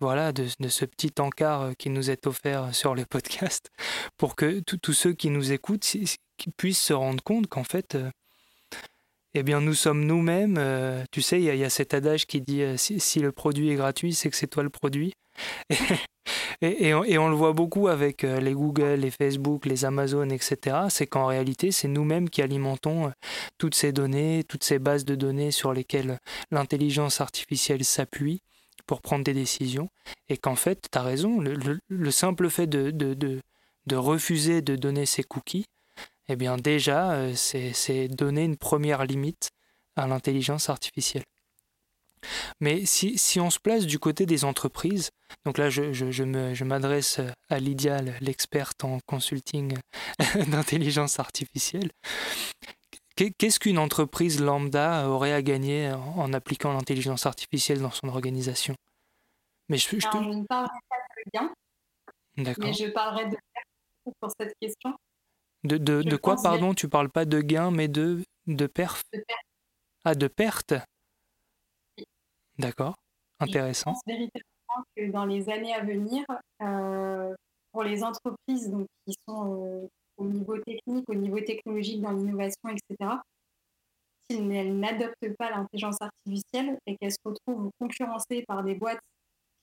voilà, 0.00 0.32
de, 0.32 0.46
ce 0.46 0.84
petit 0.84 1.12
encart 1.18 1.62
euh, 1.62 1.72
qui 1.78 1.90
nous 1.90 2.10
est 2.10 2.26
offert 2.26 2.74
sur 2.74 2.94
le 2.94 3.04
podcast 3.04 3.68
pour 4.16 4.34
que 4.36 4.60
tous 4.60 4.92
ceux 4.92 5.12
qui 5.12 5.30
nous 5.30 5.52
écoutent 5.52 5.86
puissent 6.56 6.80
se 6.82 6.92
rendre 6.92 7.22
compte 7.22 7.46
qu'en 7.46 7.64
fait, 7.64 7.94
euh, 7.94 8.10
eh 9.34 9.42
bien, 9.42 9.60
nous 9.60 9.74
sommes 9.74 10.04
nous-mêmes. 10.04 10.56
euh, 10.58 11.04
tu 11.12 11.22
sais, 11.22 11.40
il 11.40 11.44
y, 11.44 11.64
a- 11.64 11.70
cet 11.70 11.94
adage 11.94 12.26
qui 12.26 12.40
dit 12.40 12.62
euh, 12.62 12.76
si, 12.76 13.20
le 13.20 13.30
produit 13.32 13.70
est 13.70 13.76
gratuit, 13.76 14.14
c'est 14.14 14.30
que 14.30 14.36
c'est 14.36 14.48
toi 14.48 14.62
le 14.62 14.70
produit. 14.70 15.12
Et, 16.62 16.92
on, 16.94 17.28
le 17.28 17.34
voit 17.34 17.52
beaucoup 17.54 17.88
avec 17.88 18.24
euh, 18.24 18.40
les 18.40 18.52
Google, 18.52 18.96
les 19.00 19.10
Facebook, 19.10 19.64
les 19.64 19.84
Amazon, 19.86 20.28
etc. 20.28 20.76
C'est 20.90 21.06
qu'en 21.06 21.26
réalité, 21.26 21.72
c'est 21.72 21.88
nous-mêmes 21.88 22.28
qui 22.28 22.42
alimentons 22.42 23.06
euh, 23.06 23.10
toutes 23.56 23.74
ces 23.74 23.92
données, 23.92 24.44
toutes 24.46 24.64
ces 24.64 24.78
bases 24.78 25.04
de 25.04 25.14
données 25.14 25.52
sur 25.52 25.72
lesquelles 25.72 26.18
l'intelligence 26.50 27.20
artificielle 27.20 27.84
s'appuie 27.84 28.42
pour 28.86 29.00
prendre 29.02 29.24
des 29.24 29.34
décisions. 29.34 29.88
Et 30.28 30.36
qu'en 30.36 30.56
fait, 30.56 30.88
tu 30.92 30.98
as 30.98 31.02
raison, 31.02 31.40
le, 31.40 31.54
le- 31.54 31.80
le 31.88 32.10
simple 32.10 32.48
fait 32.50 32.66
de, 32.66 32.90
de, 32.90 33.14
de, 33.14 33.96
refuser 33.96 34.62
de 34.62 34.76
donner 34.76 35.06
ces 35.06 35.22
cookies, 35.22 35.66
eh 36.28 36.36
bien 36.36 36.56
déjà, 36.56 37.12
euh, 37.12 37.34
c'est 37.34 38.08
donner 38.08 38.44
une 38.44 38.56
première 38.56 39.04
limite 39.04 39.50
à 39.96 40.06
l'intelligence 40.06 40.68
artificielle. 40.70 41.24
Mais 42.60 42.84
si, 42.84 43.16
si 43.18 43.40
on 43.40 43.50
se 43.50 43.58
place 43.58 43.86
du 43.86 43.98
côté 43.98 44.26
des 44.26 44.44
entreprises, 44.44 45.10
donc 45.44 45.58
là 45.58 45.70
je, 45.70 45.92
je, 45.92 46.10
je 46.10 46.64
m'adresse 46.64 47.20
à 47.48 47.58
Lydia, 47.58 47.98
l'experte 48.20 48.84
en 48.84 48.98
consulting 49.06 49.74
d'intelligence 50.48 51.18
artificielle, 51.18 51.90
qu'est-ce 53.14 53.60
qu'une 53.60 53.78
entreprise 53.78 54.40
lambda 54.40 55.08
aurait 55.08 55.32
à 55.32 55.42
gagner 55.42 55.92
en, 55.92 56.32
appliquant 56.32 56.72
l'intelligence 56.72 57.26
artificielle 57.26 57.80
dans 57.80 57.90
son 57.90 58.08
organisation? 58.08 58.74
Mais 59.68 59.76
je, 59.76 59.88
je 59.88 59.96
te- 59.98 60.16
Alors, 60.16 60.32
je 60.32 60.38
ne 60.38 60.44
parlerai 60.44 60.78
pas 60.88 60.96
de 60.96 61.30
gain, 61.38 61.52
D'accord. 62.38 62.64
mais 62.64 62.72
je 62.72 62.86
parlerai 62.86 63.24
de 63.26 63.36
perte 63.54 64.16
pour 64.20 64.30
cette 64.38 64.54
question. 64.60 64.94
De, 65.64 65.76
de, 65.76 66.00
je 66.02 66.08
de 66.08 66.16
quoi, 66.16 66.36
pardon? 66.42 66.74
Tu 66.74 66.88
parles 66.88 67.10
pas 67.10 67.24
de 67.24 67.40
gain, 67.40 67.70
mais 67.70 67.86
de, 67.88 68.24
de 68.46 68.66
perf? 68.66 69.02
De 69.12 69.18
perte. 69.18 69.44
Ah, 70.04 70.14
de 70.14 70.26
perte? 70.26 70.74
Oui. 71.98 72.04
D'accord. 72.58 72.96
Je 73.40 73.46
Intéressant. 73.46 73.92
pense 73.92 74.02
véritablement 74.06 74.84
que 74.96 75.10
dans 75.10 75.24
les 75.26 75.48
années 75.50 75.74
à 75.74 75.84
venir, 75.84 76.24
euh, 76.62 77.34
pour 77.72 77.82
les 77.84 78.02
entreprises 78.02 78.70
donc, 78.70 78.86
qui 79.06 79.14
sont 79.28 79.54
euh, 79.54 79.88
au 80.20 80.26
niveau 80.26 80.58
technique, 80.58 81.08
au 81.08 81.14
niveau 81.14 81.40
technologique, 81.40 82.00
dans 82.00 82.12
l'innovation, 82.12 82.68
etc., 82.68 83.10
si 84.30 84.36
elles 84.36 84.78
n'adoptent 84.78 85.36
pas 85.38 85.50
l'intelligence 85.50 85.96
artificielle 86.00 86.78
et 86.86 86.96
qu'elles 86.96 87.12
se 87.12 87.16
retrouvent 87.24 87.70
concurrencées 87.80 88.44
par 88.46 88.62
des 88.62 88.74
boîtes 88.74 89.00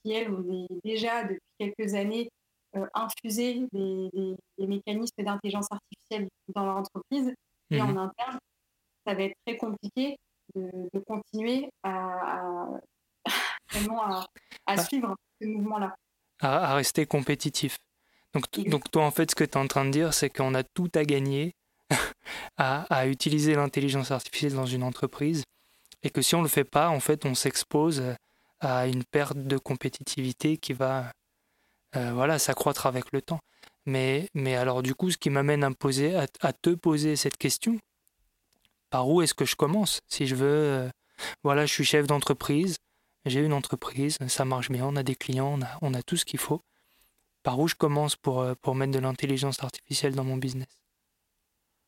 qui, 0.03 0.11
elles, 0.11 0.29
ont 0.31 0.67
déjà 0.83 1.23
depuis 1.23 1.39
quelques 1.59 1.93
années 1.93 2.27
euh, 2.75 2.85
infusé 2.93 3.65
des, 3.71 4.09
des- 4.13 4.35
des 4.57 4.67
mécanismes 4.67 5.23
d'intelligence 5.23 5.67
artificielle 5.71 6.27
dans 6.53 6.65
leur 6.65 6.77
entreprise 6.77 7.33
et 7.71 7.81
en 7.81 7.95
interne, 7.97 8.37
ça 9.05 9.13
va 9.13 9.23
être 9.23 9.35
très 9.45 9.55
compliqué 9.57 10.17
de, 10.55 10.69
de 10.93 10.99
continuer 10.99 11.69
à, 11.83 11.93
à- 12.41 12.79
vraiment 13.71 14.01
à, 14.03 14.19
à 14.65 14.73
Ah. 14.73 14.77
suivre 14.77 15.15
ce 15.41 15.47
mouvement-là. 15.47 15.95
À, 16.41 16.71
à 16.71 16.75
rester 16.75 17.05
compétitif. 17.05 17.77
Donc, 18.67 18.91
toi, 18.91 19.03
en 19.05 19.11
fait, 19.11 19.31
ce 19.31 19.35
que 19.35 19.43
tu 19.43 19.51
es 19.51 19.57
en 19.57 19.67
train 19.67 19.85
de 19.85 19.91
dire, 19.91 20.13
c'est 20.13 20.29
qu'on 20.29 20.53
a 20.53 20.63
tout 20.63 20.89
à 20.95 21.03
gagner 21.03 21.55
à, 22.57 22.81
à 22.93 23.07
utiliser 23.07 23.55
l'intelligence 23.55 24.11
artificielle 24.11 24.53
dans 24.53 24.65
une 24.65 24.83
entreprise 24.83 25.43
et 26.03 26.09
que 26.09 26.21
si 26.21 26.35
on 26.35 26.39
ne 26.39 26.43
le 26.43 26.49
fait 26.49 26.63
pas, 26.63 26.89
en 26.89 26.99
fait, 26.99 27.25
on 27.25 27.35
s'expose 27.35 28.03
à 28.59 28.87
une 28.87 29.03
perte 29.03 29.37
de 29.37 29.57
compétitivité 29.57 30.57
qui 30.57 30.73
va 30.73 31.11
euh, 31.95 32.11
voilà, 32.13 32.39
s'accroître 32.39 32.85
avec 32.85 33.11
le 33.11 33.21
temps. 33.21 33.39
Mais, 33.85 34.27
mais 34.33 34.55
alors, 34.55 34.83
du 34.83 34.93
coup, 34.93 35.11
ce 35.11 35.17
qui 35.17 35.29
m'amène 35.29 35.63
à, 35.63 35.69
me 35.69 35.75
poser, 35.75 36.15
à, 36.15 36.27
à 36.41 36.53
te 36.53 36.71
poser 36.71 37.15
cette 37.15 37.37
question, 37.37 37.79
par 38.89 39.09
où 39.09 39.21
est-ce 39.21 39.33
que 39.33 39.45
je 39.45 39.55
commence? 39.55 40.01
Si 40.07 40.27
je 40.27 40.35
veux, 40.35 40.47
euh, 40.47 40.89
voilà, 41.43 41.65
je 41.65 41.73
suis 41.73 41.85
chef 41.85 42.07
d'entreprise, 42.07 42.77
j'ai 43.25 43.39
une 43.41 43.53
entreprise, 43.53 44.17
ça 44.27 44.45
marche 44.45 44.69
bien, 44.69 44.85
on 44.85 44.95
a 44.95 45.03
des 45.03 45.15
clients, 45.15 45.57
on 45.57 45.61
a, 45.61 45.77
on 45.81 45.93
a 45.93 46.01
tout 46.01 46.17
ce 46.17 46.25
qu'il 46.25 46.39
faut. 46.39 46.61
Par 47.43 47.59
où 47.59 47.67
je 47.67 47.75
commence 47.75 48.15
pour, 48.15 48.41
euh, 48.41 48.55
pour 48.61 48.75
mettre 48.75 48.91
de 48.93 48.99
l'intelligence 48.99 49.63
artificielle 49.63 50.15
dans 50.15 50.23
mon 50.23 50.37
business? 50.37 50.67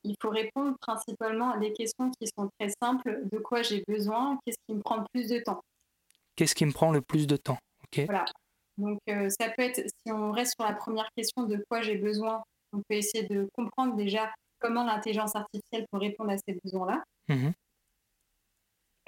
Il 0.02 0.16
faut 0.22 0.30
répondre 0.30 0.76
principalement 0.80 1.50
à 1.50 1.58
des 1.58 1.72
questions 1.72 2.10
qui 2.18 2.26
sont 2.26 2.48
très 2.58 2.70
simples. 2.82 3.20
De 3.30 3.38
quoi 3.38 3.62
j'ai 3.62 3.84
besoin? 3.86 4.38
Qu'est-ce 4.44 4.58
qui 4.66 4.74
me 4.74 4.80
prend 4.80 4.96
le 4.96 5.04
plus 5.12 5.28
de 5.28 5.38
temps? 5.40 5.60
Qu'est-ce 6.36 6.54
qui 6.54 6.64
me 6.64 6.72
prend 6.72 6.90
le 6.90 7.02
plus 7.02 7.26
de 7.26 7.36
temps? 7.36 7.58
Voilà. 8.06 8.24
Donc, 8.78 8.98
euh, 9.10 9.28
ça 9.28 9.50
peut 9.50 9.62
être, 9.62 9.82
si 9.84 10.12
on 10.12 10.32
reste 10.32 10.54
sur 10.58 10.66
la 10.66 10.74
première 10.74 11.08
question 11.14 11.44
de 11.44 11.62
quoi 11.68 11.82
j'ai 11.82 11.96
besoin, 11.96 12.42
on 12.72 12.78
peut 12.78 12.94
essayer 12.94 13.26
de 13.26 13.46
comprendre 13.52 13.94
déjà 13.94 14.32
comment 14.58 14.84
l'intelligence 14.84 15.36
artificielle 15.36 15.86
peut 15.92 15.98
répondre 15.98 16.30
à 16.30 16.36
ces 16.38 16.58
besoins-là. 16.64 17.02
Mhm. 17.28 17.52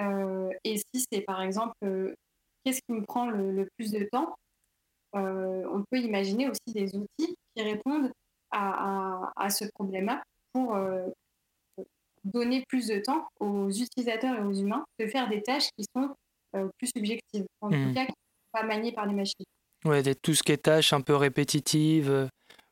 Euh, 0.03 0.51
et 0.65 0.77
si 0.77 1.07
c'est 1.11 1.23
par 1.23 1.41
exemple, 1.41 1.75
euh, 1.85 2.13
qu'est-ce 2.65 2.81
qui 2.87 2.93
me 2.93 3.03
prend 3.05 3.31
le, 3.31 3.51
le 3.53 3.69
plus 3.79 3.93
de 3.93 4.07
temps? 4.13 4.35
On 5.15 5.85
peut 5.91 5.99
imaginer 5.99 6.49
aussi 6.49 6.73
des 6.75 6.95
outils 6.97 7.35
qui 7.55 7.63
répondent 7.63 8.11
à, 8.51 9.25
à- 9.27 9.33
à 9.37 9.51
ce 9.51 9.65
problème-là 9.75 10.23
pour 10.53 10.75
euh, 10.75 11.09
donner 12.25 12.65
plus 12.69 12.87
de 12.87 12.99
temps 13.01 13.27
aux 13.41 13.71
utilisateurs 13.71 14.37
et 14.39 14.43
aux 14.43 14.53
humains 14.55 14.85
de 14.99 15.07
faire 15.07 15.29
des 15.29 15.43
tâches 15.43 15.69
qui 15.77 15.85
sont 15.95 16.15
euh, 16.55 16.69
plus 16.79 16.91
subjectives, 16.97 17.45
en 17.61 17.71
tout 17.71 17.95
cas 17.95 18.05
qui 18.05 18.13
ne 18.13 18.15
sont 18.15 18.53
pas 18.53 18.63
maniées 18.65 18.93
par 18.93 19.07
les 19.07 19.15
machines. 19.15 19.45
Ouais, 19.85 20.03
tout 20.15 20.35
ce 20.35 20.43
qui 20.43 20.53
est 20.53 20.59
tâches 20.63 20.93
un 20.93 21.01
peu 21.01 21.17
répétitives, 21.17 22.11
euh, 22.11 22.29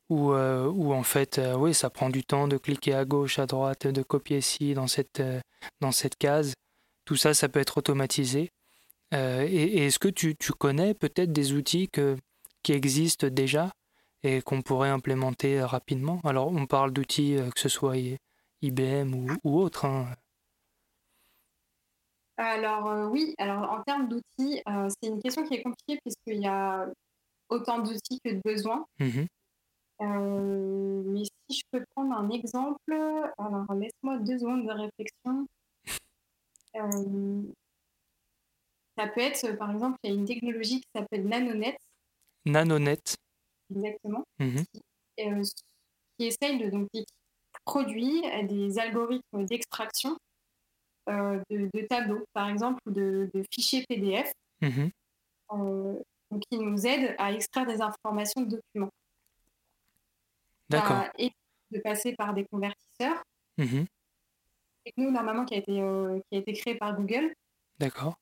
où, 0.08 0.32
euh, 0.32 0.66
où 0.68 0.92
en 0.92 1.02
fait, 1.02 1.38
euh, 1.38 1.56
oui, 1.56 1.74
ça 1.74 1.90
prend 1.90 2.10
du 2.10 2.22
temps 2.22 2.46
de 2.46 2.56
cliquer 2.58 2.94
à 2.94 3.04
gauche, 3.04 3.38
à 3.38 3.46
droite, 3.46 3.86
de 3.86 4.02
copier 4.02 4.38
ici, 4.38 4.74
dans 4.74 4.86
cette, 4.86 5.22
dans 5.80 5.92
cette 5.92 6.16
case. 6.16 6.54
Tout 7.04 7.16
ça, 7.16 7.34
ça 7.34 7.48
peut 7.48 7.58
être 7.60 7.78
automatisé. 7.78 8.50
et, 9.12 9.86
est-ce 9.86 9.98
que 9.98 10.08
tu, 10.08 10.36
tu 10.36 10.52
connais 10.52 10.94
peut-être 10.94 11.32
des 11.32 11.52
outils 11.54 11.88
que, 11.88 12.16
qui 12.62 12.72
existent 12.72 13.28
déjà 13.28 13.70
et 14.22 14.42
qu'on 14.42 14.62
pourrait 14.62 14.90
implémenter 14.90 15.62
rapidement 15.62 16.20
Alors, 16.24 16.48
on 16.48 16.66
parle 16.66 16.92
d'outils, 16.92 17.36
que 17.54 17.60
ce 17.60 17.68
soit 17.68 17.96
IBM 18.62 19.14
ou, 19.14 19.28
ou 19.44 19.60
autre. 19.60 19.86
Hein. 19.86 20.06
Alors 22.40 22.86
euh, 22.86 23.06
oui, 23.06 23.34
alors 23.36 23.70
en 23.70 23.82
termes 23.82 24.08
d'outils, 24.08 24.62
euh, 24.66 24.88
c'est 24.88 25.10
une 25.10 25.20
question 25.20 25.44
qui 25.44 25.54
est 25.54 25.62
compliquée 25.62 26.00
puisqu'il 26.02 26.40
y 26.40 26.46
a 26.46 26.88
autant 27.50 27.80
d'outils 27.80 28.18
que 28.24 28.30
de 28.30 28.40
besoins. 28.42 28.86
Mmh 28.98 29.26
euh, 30.02 31.02
mais 31.04 31.24
si 31.24 31.58
je 31.58 31.62
peux 31.70 31.84
prendre 31.94 32.14
un 32.14 32.30
exemple, 32.30 32.94
alors 33.36 33.74
laisse-moi 33.74 34.16
deux 34.20 34.38
secondes 34.38 34.66
de 34.66 34.72
réflexion. 34.72 35.46
ça 38.96 39.06
peut 39.08 39.20
être, 39.20 39.58
par 39.58 39.70
exemple, 39.70 39.98
il 40.02 40.10
y 40.10 40.12
a 40.14 40.16
une 40.16 40.24
technologie 40.24 40.80
qui 40.80 40.88
s'appelle 40.94 41.28
NanoNet. 41.28 41.76
NanoNet. 42.46 43.16
Exactement. 43.74 44.24
Mmh 44.38 44.62
qui, 46.16 46.26
essaye 46.26 46.58
de 46.58 46.70
donc 46.70 46.88
qui 46.92 47.04
produit 47.64 48.22
des 48.44 48.78
algorithmes 48.78 49.44
d'extraction 49.44 50.16
euh, 51.08 51.40
de, 51.50 51.86
tableaux, 51.88 52.24
par 52.32 52.48
exemple, 52.48 52.80
ou 52.86 52.90
de, 52.90 53.30
fichiers 53.50 53.84
PDF, 53.88 54.32
mhm. 54.60 54.90
euh, 55.52 55.98
qui 56.48 56.58
nous 56.58 56.86
aident 56.86 57.14
à 57.18 57.32
extraire 57.32 57.66
des 57.66 57.80
informations 57.80 58.42
de 58.42 58.56
documents. 58.56 58.92
D'accord. 60.68 61.04
Et 61.18 61.32
de 61.70 61.80
passer 61.80 62.14
par 62.14 62.34
des 62.34 62.44
convertisseurs. 62.44 63.22
Mmh. 63.58 63.84
Techno, 64.84 65.10
normalement, 65.10 65.44
qui 65.44 65.54
a, 65.54 65.58
été, 65.58 65.80
euh, 65.80 66.20
qui 66.28 66.36
a 66.36 66.40
été 66.40 66.52
créé 66.52 66.74
par 66.76 66.96
Google. 66.96 67.34
D'accord. 67.78 68.19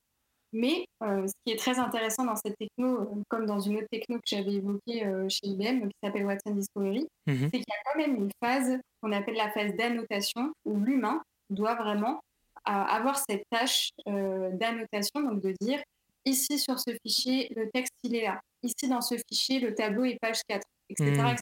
Mais 0.52 0.86
ce 1.00 1.32
qui 1.44 1.52
est 1.52 1.58
très 1.58 1.78
intéressant 1.78 2.24
dans 2.24 2.36
cette 2.36 2.56
techno, 2.56 3.22
comme 3.28 3.44
dans 3.44 3.60
une 3.60 3.76
autre 3.76 3.88
techno 3.90 4.16
que 4.16 4.24
j'avais 4.26 4.54
évoquée 4.54 5.04
chez 5.28 5.46
IBM, 5.46 5.88
qui 5.88 5.96
s'appelle 6.02 6.24
Watson 6.24 6.52
Discovery, 6.52 7.06
mmh. 7.26 7.34
c'est 7.34 7.50
qu'il 7.50 7.64
y 7.68 7.72
a 7.72 7.82
quand 7.84 7.98
même 7.98 8.16
une 8.16 8.30
phase 8.42 8.78
qu'on 9.02 9.12
appelle 9.12 9.36
la 9.36 9.50
phase 9.50 9.74
d'annotation, 9.74 10.52
où 10.64 10.80
l'humain 10.80 11.22
doit 11.50 11.74
vraiment 11.74 12.20
avoir 12.64 13.18
cette 13.18 13.44
tâche 13.50 13.90
euh, 14.06 14.50
d'annotation, 14.52 15.22
donc 15.22 15.40
de 15.42 15.54
dire 15.60 15.82
ici 16.24 16.58
sur 16.58 16.78
ce 16.78 16.90
fichier, 17.02 17.50
le 17.56 17.70
texte 17.70 17.92
il 18.02 18.14
est 18.14 18.24
là. 18.24 18.40
Ici 18.62 18.88
dans 18.88 19.00
ce 19.00 19.14
fichier, 19.28 19.60
le 19.60 19.74
tableau 19.74 20.04
est 20.04 20.18
page 20.20 20.40
4, 20.48 20.62
etc. 20.90 21.34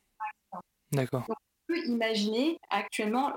D'accord. 0.93 1.25
on 1.29 1.35
peut 1.67 1.85
imaginer 1.87 2.59
actuellement, 2.71 3.33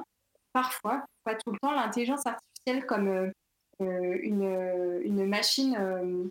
parfois, 0.54 1.04
pas 1.24 1.36
tout 1.36 1.52
le 1.52 1.58
temps, 1.60 1.72
l'intelligence 1.72 2.26
artificielle 2.26 2.86
comme 2.86 3.08
euh, 3.08 3.28
euh, 3.28 3.32
une, 3.80 5.02
une, 5.04 5.26
machine, 5.26 6.30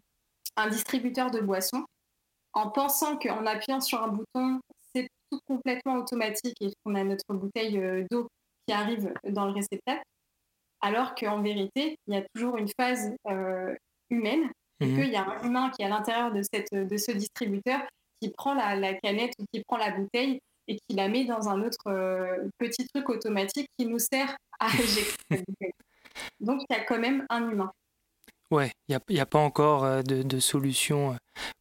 un 0.56 0.68
distributeur 0.68 1.30
de 1.30 1.40
boissons, 1.40 1.84
en 2.52 2.70
pensant 2.70 3.16
qu'en 3.18 3.46
appuyant 3.46 3.80
sur 3.80 4.02
un 4.02 4.08
bouton, 4.08 4.60
c'est 4.94 5.08
tout 5.30 5.40
complètement 5.46 5.96
automatique 5.96 6.56
et 6.60 6.72
qu'on 6.84 6.94
a 6.94 7.04
notre 7.04 7.32
bouteille 7.34 8.06
d'eau 8.10 8.28
qui 8.66 8.74
arrive 8.74 9.12
dans 9.24 9.46
le 9.46 9.52
réceptacle 9.52 10.02
alors 10.80 11.14
qu'en 11.14 11.42
vérité, 11.42 11.98
il 12.06 12.14
y 12.14 12.16
a 12.16 12.24
toujours 12.34 12.56
une 12.56 12.68
phase 12.78 13.12
euh, 13.28 13.74
humaine, 14.10 14.50
et 14.80 14.86
mhm. 14.86 14.94
qu'il 14.94 15.12
y 15.12 15.16
a 15.16 15.26
un 15.26 15.42
humain 15.42 15.70
qui 15.70 15.82
est 15.82 15.86
à 15.86 15.88
l'intérieur 15.88 16.32
de, 16.32 16.42
cette, 16.42 16.72
de 16.72 16.96
ce 16.96 17.12
distributeur 17.12 17.80
qui 18.20 18.30
prend 18.30 18.54
la, 18.54 18.94
canette 18.94 19.32
ou 19.38 19.44
qui 19.52 19.62
prend 19.66 19.76
la 19.76 19.90
bouteille 19.90 20.40
et 20.66 20.76
qui 20.76 20.96
la 20.96 21.08
met 21.08 21.24
dans 21.24 21.48
un 21.48 21.62
autre 21.62 21.88
euh, 21.88 22.48
petit 22.58 22.86
truc 22.88 23.08
automatique 23.08 23.68
qui 23.78 23.86
nous 23.86 23.98
sert 23.98 24.36
à 24.60 24.66
injecter 25.30 25.44
Donc 26.40 26.62
il 26.68 26.76
y 26.76 26.78
a 26.78 26.84
quand 26.84 26.98
même 26.98 27.26
un 27.30 27.50
humain. 27.50 27.72
Ouais, 28.50 28.72
il 28.88 28.98
n'y 29.10 29.20
a, 29.20 29.26
pas 29.26 29.38
encore 29.38 29.84
euh, 29.84 30.02
de, 30.02 30.40
solution 30.40 31.16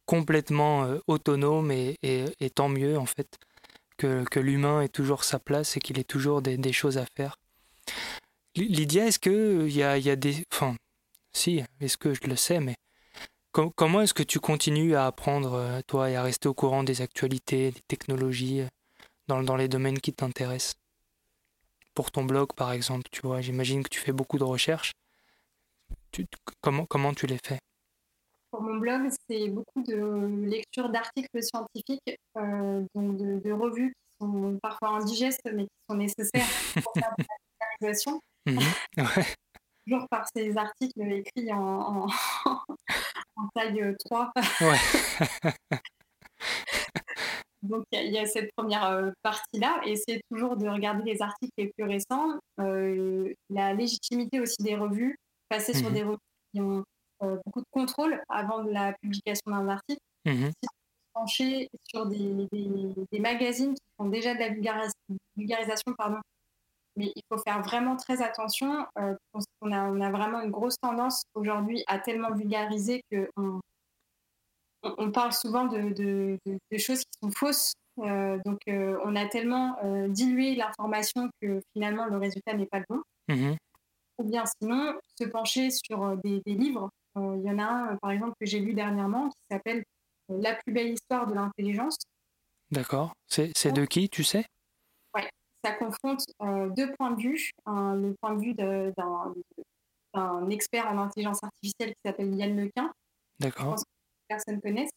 complètement 0.06 0.88
autonome 1.06 1.70
et, 1.70 1.96
tant 2.54 2.70
mieux 2.70 2.96
en 2.96 3.04
fait 3.04 3.38
que, 3.98 4.24
l'humain 4.38 4.80
ait 4.80 4.88
toujours 4.88 5.24
sa 5.24 5.38
place 5.38 5.76
et 5.76 5.80
qu'il 5.80 5.98
ait 5.98 6.04
toujours 6.04 6.40
des 6.40 6.72
choses 6.72 6.96
à 6.96 7.04
faire. 7.14 7.36
Lydia, 8.56 9.06
est-ce 9.06 9.18
qu'il 9.18 9.70
y 9.70 9.82
a, 9.82 9.98
y 9.98 10.10
a 10.10 10.16
des... 10.16 10.44
Enfin, 10.52 10.74
si, 11.32 11.62
est-ce 11.80 11.96
que 11.96 12.14
je 12.14 12.20
le 12.24 12.36
sais, 12.36 12.60
mais 12.60 12.74
comment 13.52 14.00
est-ce 14.00 14.14
que 14.14 14.22
tu 14.22 14.40
continues 14.40 14.94
à 14.94 15.06
apprendre, 15.06 15.54
euh, 15.54 15.80
toi, 15.86 16.10
et 16.10 16.16
à 16.16 16.22
rester 16.22 16.48
au 16.48 16.54
courant 16.54 16.84
des 16.84 17.02
actualités, 17.02 17.70
des 17.70 17.80
technologies, 17.88 18.62
euh, 18.62 19.42
dans 19.42 19.56
les 19.56 19.68
domaines 19.68 20.00
qui 20.00 20.12
t'intéressent? 20.12 20.76
Pour 21.98 22.12
ton 22.12 22.22
blog, 22.22 22.52
par 22.52 22.70
exemple, 22.70 23.08
tu 23.10 23.22
vois, 23.22 23.40
j'imagine 23.40 23.82
que 23.82 23.88
tu 23.88 23.98
fais 23.98 24.12
beaucoup 24.12 24.38
de 24.38 24.44
recherches. 24.44 24.92
comment, 26.60 26.86
comment 26.86 27.12
tu 27.12 27.26
les 27.26 27.38
fais? 27.38 27.58
Pour 28.52 28.62
mon 28.62 28.76
blog, 28.76 29.10
c'est 29.28 29.48
beaucoup 29.48 29.82
de 29.82 30.46
lecture 30.48 30.90
d'articles 30.90 31.42
scientifiques, 31.42 32.16
euh, 32.36 32.84
donc 32.94 33.16
de, 33.16 33.50
revues 33.50 33.88
qui 33.88 34.24
sont 34.24 34.60
parfois 34.62 34.90
indigestes, 34.90 35.40
mais 35.52 35.64
qui 35.64 35.76
sont 35.90 35.96
nécessaires 35.96 36.46
pour 36.84 36.92
faire 36.94 37.12
de 37.18 37.24
la 37.80 37.88
Mhm. 38.46 38.60
Toujours 39.84 40.08
par 40.08 40.28
ces 40.32 40.56
articles 40.56 41.02
écrits 41.02 41.52
en, 41.52 42.06
en, 42.06 42.08
taille 43.56 43.96
3. 44.04 44.32
Donc 47.68 47.84
il 47.92 48.12
y, 48.12 48.18
a 48.18 48.26
cette 48.26 48.50
première 48.56 48.86
euh, 48.86 49.10
partie-là, 49.22 49.80
et 49.84 49.96
c'est 49.96 50.20
toujours 50.30 50.56
de 50.56 50.66
regarder 50.68 51.02
les 51.04 51.22
articles 51.22 51.52
les 51.58 51.68
plus 51.76 51.84
récents, 51.84 52.38
euh, 52.60 53.32
la 53.50 53.74
légitimité 53.74 54.40
aussi 54.40 54.62
des 54.62 54.74
revues, 54.74 55.18
passer 55.48 55.74
sur 55.74 55.88
mhm. 55.88 55.94
des 55.94 56.02
revues 56.02 56.18
qui 56.52 56.60
ont 56.60 56.82
euh, 57.22 57.36
beaucoup 57.44 57.60
de 57.60 57.66
contrôle 57.72 58.22
avant 58.28 58.62
la 58.62 58.92
publication 59.02 59.50
d'un 59.50 59.68
article, 59.68 60.00
mmh. 60.24 60.50
pencher 61.12 61.68
sur 61.88 62.06
des, 62.06 62.46
des, 62.52 63.18
magazines 63.18 63.74
qui 63.74 63.82
font 63.96 64.08
déjà 64.08 64.34
de 64.34 64.38
la 64.38 64.50
vulgarisation 65.36 65.94
pardon, 65.98 66.18
mais 66.94 67.12
il 67.16 67.22
faut 67.28 67.38
faire 67.38 67.60
vraiment 67.62 67.96
très 67.96 68.22
attention. 68.22 68.86
Euh, 68.98 69.14
on, 69.60 69.72
a, 69.72 69.82
on, 69.90 70.00
a, 70.00 70.10
vraiment 70.12 70.40
une 70.42 70.52
grosse 70.52 70.76
tendance 70.80 71.24
aujourd'hui 71.34 71.82
à 71.88 71.98
tellement 71.98 72.32
vulgariser 72.32 73.02
qu'on 73.10 73.60
on, 74.96 75.10
parle 75.10 75.32
souvent 75.32 75.66
de, 75.66 75.90
de, 75.92 76.78
choses 76.78 77.00
qui 77.00 77.18
sont 77.22 77.30
fausses. 77.30 77.72
Euh, 77.98 78.38
donc, 78.44 78.60
euh, 78.68 78.98
on 79.04 79.16
a 79.16 79.26
tellement 79.26 79.76
dilué 80.08 80.54
l'information 80.54 81.28
que 81.40 81.60
finalement 81.72 82.06
le 82.06 82.16
résultat 82.16 82.54
n'est 82.54 82.66
pas 82.66 82.82
bon. 82.88 83.02
Mmh 83.28 83.56
Ou 84.18 84.24
bien 84.24 84.44
sinon, 84.60 84.94
se 85.20 85.24
pencher 85.24 85.70
sur 85.70 86.16
des, 86.24 86.40
des 86.46 86.54
livres. 86.54 86.90
Il 87.16 87.42
y 87.42 87.50
en 87.50 87.58
a 87.58 87.64
un, 87.64 87.96
par 87.96 88.10
exemple, 88.12 88.34
que 88.40 88.46
j'ai 88.46 88.60
lu 88.60 88.74
dernièrement 88.74 89.28
qui 89.28 89.40
s'appelle 89.50 89.84
La 90.28 90.54
plus 90.54 90.72
belle 90.72 90.92
histoire 90.92 91.26
de 91.26 91.34
l'intelligence. 91.34 91.96
D'accord. 92.70 93.12
C'est 93.26 93.72
de 93.72 93.84
qui, 93.84 94.08
tu 94.08 94.24
sais? 94.24 94.44
Ça 95.64 95.72
confronte 95.72 96.24
euh, 96.40 96.68
deux 96.70 96.92
points 96.94 97.10
de 97.10 97.20
vue. 97.20 97.50
le 97.66 98.14
point 98.20 98.34
de 98.34 98.40
vue 98.40 98.54
d'un 98.54 99.34
expert 100.50 100.86
en 100.86 100.98
intelligence 100.98 101.42
artificielle 101.42 101.90
qui 101.90 102.00
s'appelle 102.04 102.34
Yann 102.34 102.56
Lequin. 102.56 102.92
D'accord. 103.40 103.76
Que 104.28 104.34
personne 104.34 104.60
connaisse. 104.60 104.90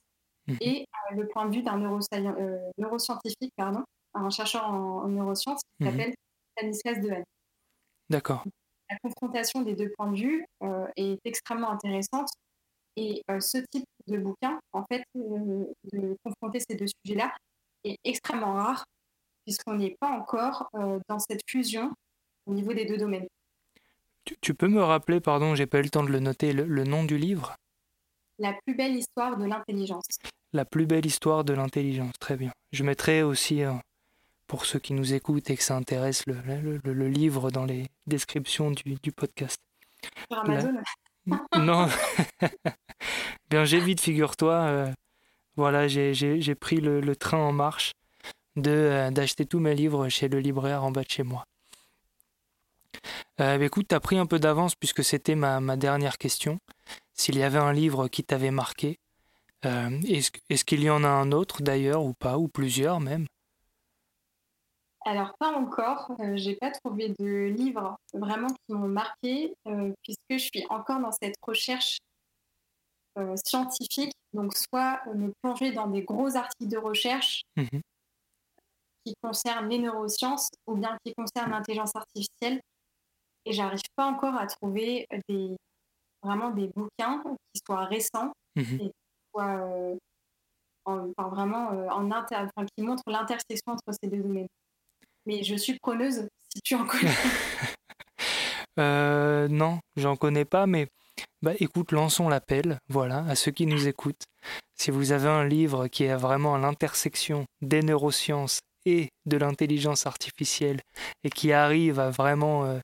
Mhm. 0.48 0.58
Et 0.62 0.86
euh, 1.12 1.16
le 1.16 1.28
point 1.28 1.48
de 1.48 1.56
vue 1.56 1.62
d'un 1.62 1.82
euh, 1.82 2.72
neuroscientifique, 2.78 3.54
pardon, 3.56 3.84
un 4.14 4.30
chercheur 4.30 4.66
en, 4.66 5.08
neurosciences 5.08 5.62
qui 5.80 5.86
mhm. 5.86 5.92
s'appelle 5.92 6.14
Stanislas 6.58 7.00
Dehaene. 7.00 7.24
D'accord. 8.10 8.44
La 8.90 8.98
confrontation 9.04 9.62
des 9.62 9.76
deux 9.76 9.90
points 9.98 10.12
de 10.12 10.18
vue 10.18 10.46
est 10.98 11.18
extrêmement 11.24 11.72
intéressante. 11.72 12.28
Et 12.98 13.22
ce 13.40 13.60
type 13.72 13.86
de 14.08 14.18
bouquin, 14.18 14.60
en 14.74 14.84
fait, 14.92 15.02
de 15.16 16.18
confronter 16.26 16.60
ces 16.60 16.76
deux 16.76 16.88
sujets-là, 17.06 17.34
est 17.86 17.98
extrêmement 18.04 18.54
rare 18.56 18.84
puisqu'on 19.46 19.76
n'est 19.76 19.96
pas 20.00 20.10
encore 20.10 20.70
euh, 20.76 21.00
dans 21.08 21.20
cette 21.20 21.42
fusion 21.48 21.92
au 22.46 22.54
niveau 22.54 22.74
des 22.74 22.86
deux 22.86 22.98
domaines. 22.98 23.28
Tu, 24.42 24.54
peux 24.54 24.68
me 24.68 24.82
rappeler, 24.82 25.20
pardon, 25.20 25.56
j'ai 25.56 25.66
pas 25.66 25.80
eu 25.80 25.84
le 25.84 25.90
temps 25.90 26.04
de 26.04 26.12
le 26.12 26.20
noter, 26.20 26.54
le, 26.54 26.84
nom 26.84 27.04
du 27.04 27.18
livre? 27.18 27.56
La 28.42 28.54
plus 28.66 28.76
belle 28.76 28.96
histoire 28.96 29.38
de 29.38 29.46
l'intelligence. 29.46 30.06
La 30.52 30.66
plus 30.66 30.86
belle 30.86 31.06
histoire 31.06 31.44
de 31.44 31.54
l'intelligence, 31.54 32.14
très 32.20 32.36
bien. 32.36 32.52
Je 32.72 32.84
mettrai 32.84 33.24
aussi, 33.24 33.64
euh, 33.64 33.72
pour 34.48 34.66
ceux 34.66 34.80
qui 34.80 34.94
nous 34.94 35.14
écoutent 35.14 35.50
et 35.50 35.56
que 35.56 35.64
ça 35.64 35.76
intéresse, 35.76 36.26
le, 36.26 36.82
le, 36.84 37.08
livre 37.08 37.52
dans 37.52 37.66
les 37.66 37.88
descriptions 38.08 38.72
du, 38.72 38.96
du 38.96 39.12
podcast. 39.12 39.60
Sur 40.30 40.40
Amazon 40.40 40.74
Non. 41.58 41.88
bien, 43.50 43.64
j'évite, 43.64 44.02
figure-toi. 44.02 44.54
Euh, 44.54 44.92
voilà, 45.56 45.88
j'ai 45.88 46.56
pris 46.56 46.82
le 46.82 47.16
train 47.16 47.38
en 47.38 47.54
marche 47.54 47.94
de 48.56 48.72
euh, 48.72 49.12
d'acheter 49.12 49.46
tous 49.46 49.60
mes 49.60 49.76
livres 49.76 50.10
chez 50.10 50.28
le 50.28 50.40
libraire 50.40 50.84
en 50.84 50.92
bas 50.92 51.04
de 51.04 51.10
chez 51.10 51.24
moi. 51.24 51.46
Euh, 53.40 53.58
bah, 53.58 53.66
écoute, 53.66 53.88
tu 53.88 53.96
as 53.96 54.00
pris 54.00 54.18
un 54.18 54.26
peu 54.26 54.40
d'avance 54.40 54.76
puisque 54.76 55.04
c'était 55.04 55.36
ma, 55.36 55.60
ma, 55.60 55.78
dernière 55.78 56.18
question. 56.18 56.60
S'il 57.14 57.38
y 57.38 57.44
avait 57.44 57.60
un 57.60 57.74
livre 57.74 58.08
qui 58.08 58.24
t'avait 58.24 58.52
marqué, 58.52 59.00
Est-ce 59.64 60.64
qu'il 60.64 60.84
y 60.84 60.90
en 60.90 61.04
a 61.04 61.10
un 61.10 61.32
autre 61.32 61.62
d'ailleurs 61.62 62.04
ou 62.04 62.14
pas, 62.14 62.38
ou 62.38 62.48
plusieurs 62.48 63.00
même? 63.00 63.28
Alors 65.04 65.34
pas 65.40 65.52
encore, 65.54 66.12
Je 66.20 66.36
j'ai 66.38 66.56
pas 66.56 66.72
trouvé 66.72 67.10
de 67.18 67.48
livres 67.48 67.98
vraiment 68.14 68.48
qui 68.48 68.74
m'ont 68.74 68.88
marqué 68.88 69.54
puisque 70.04 70.32
je 70.32 70.38
suis 70.38 70.66
encore 70.70 71.00
dans 71.00 71.12
cette 71.12 71.36
recherche 71.42 71.98
scientifique. 73.46 74.14
Donc 74.34 74.56
soit 74.56 75.02
me 75.14 75.32
plonger 75.42 75.72
dans 75.74 75.88
des 75.88 76.04
gros 76.04 76.36
articles 76.36 76.72
de 76.72 76.78
recherche 76.78 77.42
mmh 77.58 77.82
qui 79.04 79.16
concernent 79.24 79.68
les 79.68 79.80
neurosciences 79.80 80.52
ou 80.68 80.76
bien 80.76 80.96
qui 81.04 81.14
concernent 81.16 81.50
l'intelligence 81.50 81.96
artificielle. 81.96 82.62
Et 83.46 83.52
j'arrive 83.52 83.82
pas 83.96 84.06
encore 84.06 84.36
à 84.36 84.46
trouver 84.46 85.08
des 85.28 85.58
vraiment 86.24 86.52
des 86.52 86.68
bouquins 86.76 87.22
qui 87.54 87.62
soient 87.66 87.86
récents 87.86 88.32
mmh 88.56 88.62
et 88.62 88.78
qui 88.78 88.92
soient 89.34 89.68
vraiment 91.18 91.70
en 91.90 92.12
inter, 92.12 92.48
qui 92.76 92.84
montrent 92.84 93.04
l'intersection 93.08 93.74
entre 93.74 93.94
ces 94.02 94.10
deux 94.10 94.22
domaines 94.22 94.48
mais 95.26 95.44
je 95.44 95.56
suis 95.56 95.78
preneuse 95.80 96.28
si 96.50 96.62
tu 96.62 96.76
en 96.76 96.86
connais. 96.86 97.12
euh, 98.80 99.48
non, 99.48 99.80
j'en 99.96 100.16
connais 100.16 100.46
pas, 100.46 100.68
mais 100.68 100.88
bah, 101.42 101.54
écoute, 101.60 101.92
lançons 101.92 102.30
l'appel, 102.30 102.78
voilà, 102.90 103.24
à 103.26 103.36
ceux 103.36 103.52
qui 103.52 103.66
nous 103.66 103.88
écoutent. 103.88 104.24
Si 104.76 104.92
vous 104.92 105.12
avez 105.12 105.30
un 105.30 105.46
livre 105.46 105.88
qui 105.88 106.04
est 106.04 106.16
vraiment 106.16 106.56
à 106.56 106.60
l'intersection 106.60 107.46
des 107.62 107.82
neurosciences 107.82 108.60
et 108.86 109.10
de 109.26 109.38
l'intelligence 109.38 110.08
artificielle 110.08 110.80
et 111.24 111.30
qui 111.30 111.54
arrive 111.54 112.00
à 112.00 112.10
vraiment 112.10 112.66
euh, 112.66 112.80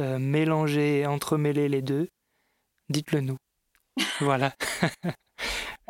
euh, 0.00 0.18
mélanger, 0.18 1.06
entremêler 1.06 1.68
les 1.68 1.82
deux, 1.82 2.08
dites-le 2.92 3.20
nous. 3.20 3.38
voilà. 4.20 4.54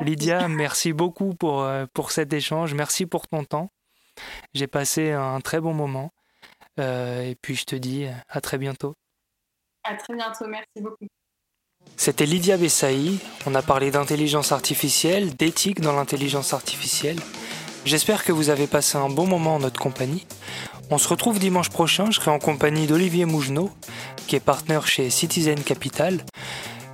Lydia, 0.00 0.48
merci 0.48 0.92
beaucoup 0.92 1.34
pour, 1.34 1.62
euh, 1.62 1.86
pour 1.92 2.10
cet 2.10 2.32
échange. 2.32 2.74
Merci 2.74 3.06
pour 3.06 3.28
ton 3.28 3.44
temps. 3.44 3.70
J'ai 4.54 4.66
passé 4.66 5.12
un 5.12 5.40
très 5.40 5.60
bon 5.60 5.74
moment. 5.74 6.10
Euh, 6.80 7.22
et 7.22 7.34
puis 7.34 7.54
je 7.54 7.64
te 7.64 7.76
dis 7.76 8.06
à 8.28 8.40
très 8.40 8.58
bientôt. 8.58 8.94
À 9.84 9.94
très 9.94 10.14
bientôt, 10.14 10.46
merci 10.46 10.80
beaucoup. 10.80 11.06
C'était 11.96 12.26
Lydia 12.26 12.56
Bessaï. 12.56 13.18
On 13.46 13.54
a 13.54 13.62
parlé 13.62 13.90
d'intelligence 13.90 14.52
artificielle, 14.52 15.34
d'éthique 15.36 15.80
dans 15.80 15.92
l'intelligence 15.92 16.54
artificielle. 16.54 17.18
J'espère 17.84 18.24
que 18.24 18.32
vous 18.32 18.48
avez 18.48 18.66
passé 18.66 18.96
un 18.96 19.08
bon 19.08 19.26
moment 19.26 19.56
en 19.56 19.58
notre 19.58 19.80
compagnie. 19.80 20.24
On 20.90 20.98
se 20.98 21.08
retrouve 21.08 21.38
dimanche 21.38 21.70
prochain. 21.70 22.06
Je 22.10 22.20
serai 22.20 22.30
en 22.30 22.38
compagnie 22.38 22.86
d'Olivier 22.86 23.24
Mougenot, 23.24 23.70
qui 24.26 24.36
est 24.36 24.40
partenaire 24.40 24.86
chez 24.86 25.10
Citizen 25.10 25.62
Capital. 25.62 26.24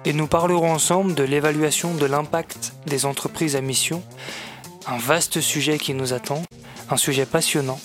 Et 0.05 0.13
nous 0.13 0.27
parlerons 0.27 0.73
ensemble 0.73 1.15
de 1.15 1.23
l'évaluation 1.23 1.95
de 1.95 2.07
l'impact 2.07 2.75
des 2.87 3.05
entreprises 3.05 3.57
à 3.57 3.61
mission. 3.61 4.03
Un 4.87 4.97
vaste 4.97 5.41
sujet 5.41 5.79
qui 5.79 5.95
nous 5.95 6.13
attend 6.13 6.43
un 6.91 6.97
sujet 6.97 7.27
passionnant. 7.27 7.81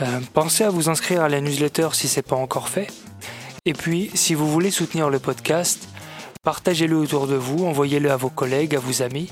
Euh, 0.00 0.20
pensez 0.32 0.64
à 0.64 0.70
vous 0.70 0.88
inscrire 0.88 1.22
à 1.22 1.28
la 1.28 1.40
newsletter 1.40 1.88
si 1.92 2.08
ce 2.08 2.16
n'est 2.16 2.22
pas 2.22 2.36
encore 2.36 2.68
fait. 2.68 2.88
Et 3.64 3.72
puis, 3.72 4.10
si 4.14 4.34
vous 4.34 4.50
voulez 4.50 4.70
soutenir 4.70 5.10
le 5.10 5.18
podcast, 5.18 5.88
partagez-le 6.42 6.96
autour 6.96 7.26
de 7.26 7.34
vous, 7.34 7.66
envoyez-le 7.66 8.10
à 8.10 8.16
vos 8.16 8.30
collègues, 8.30 8.74
à 8.76 8.78
vos 8.78 9.02
amis. 9.02 9.30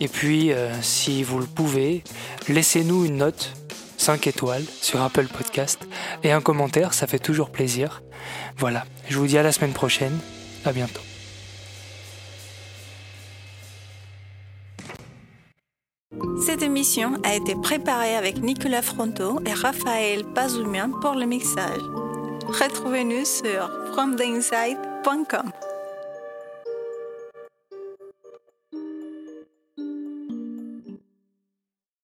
Et 0.00 0.08
puis, 0.08 0.52
euh, 0.52 0.72
si 0.80 1.22
vous 1.22 1.38
le 1.38 1.46
pouvez, 1.46 2.02
laissez-nous 2.48 3.04
une 3.04 3.18
note, 3.18 3.52
5 3.98 4.26
étoiles, 4.26 4.64
sur 4.80 5.00
Apple 5.00 5.26
Podcast, 5.26 5.86
et 6.24 6.32
un 6.32 6.40
commentaire, 6.40 6.94
ça 6.94 7.06
fait 7.06 7.20
toujours 7.20 7.50
plaisir. 7.50 8.02
Voilà, 8.56 8.84
je 9.08 9.18
vous 9.18 9.26
dis 9.26 9.38
à 9.38 9.42
la 9.42 9.52
semaine 9.52 9.72
prochaine, 9.72 10.18
à 10.64 10.72
bientôt. 10.72 11.02
Cette 16.44 16.62
émission 16.62 17.12
a 17.22 17.36
été 17.36 17.54
préparée 17.54 18.16
avec 18.16 18.42
Nicolas 18.42 18.82
Fronto 18.82 19.38
et 19.46 19.52
Raphaël 19.52 20.24
Pazumian 20.24 20.90
pour 21.00 21.14
le 21.14 21.24
mixage. 21.24 21.80
Retrouvez-nous 22.48 23.24
sur 23.24 23.70
fromtheinside.com. 23.92 25.52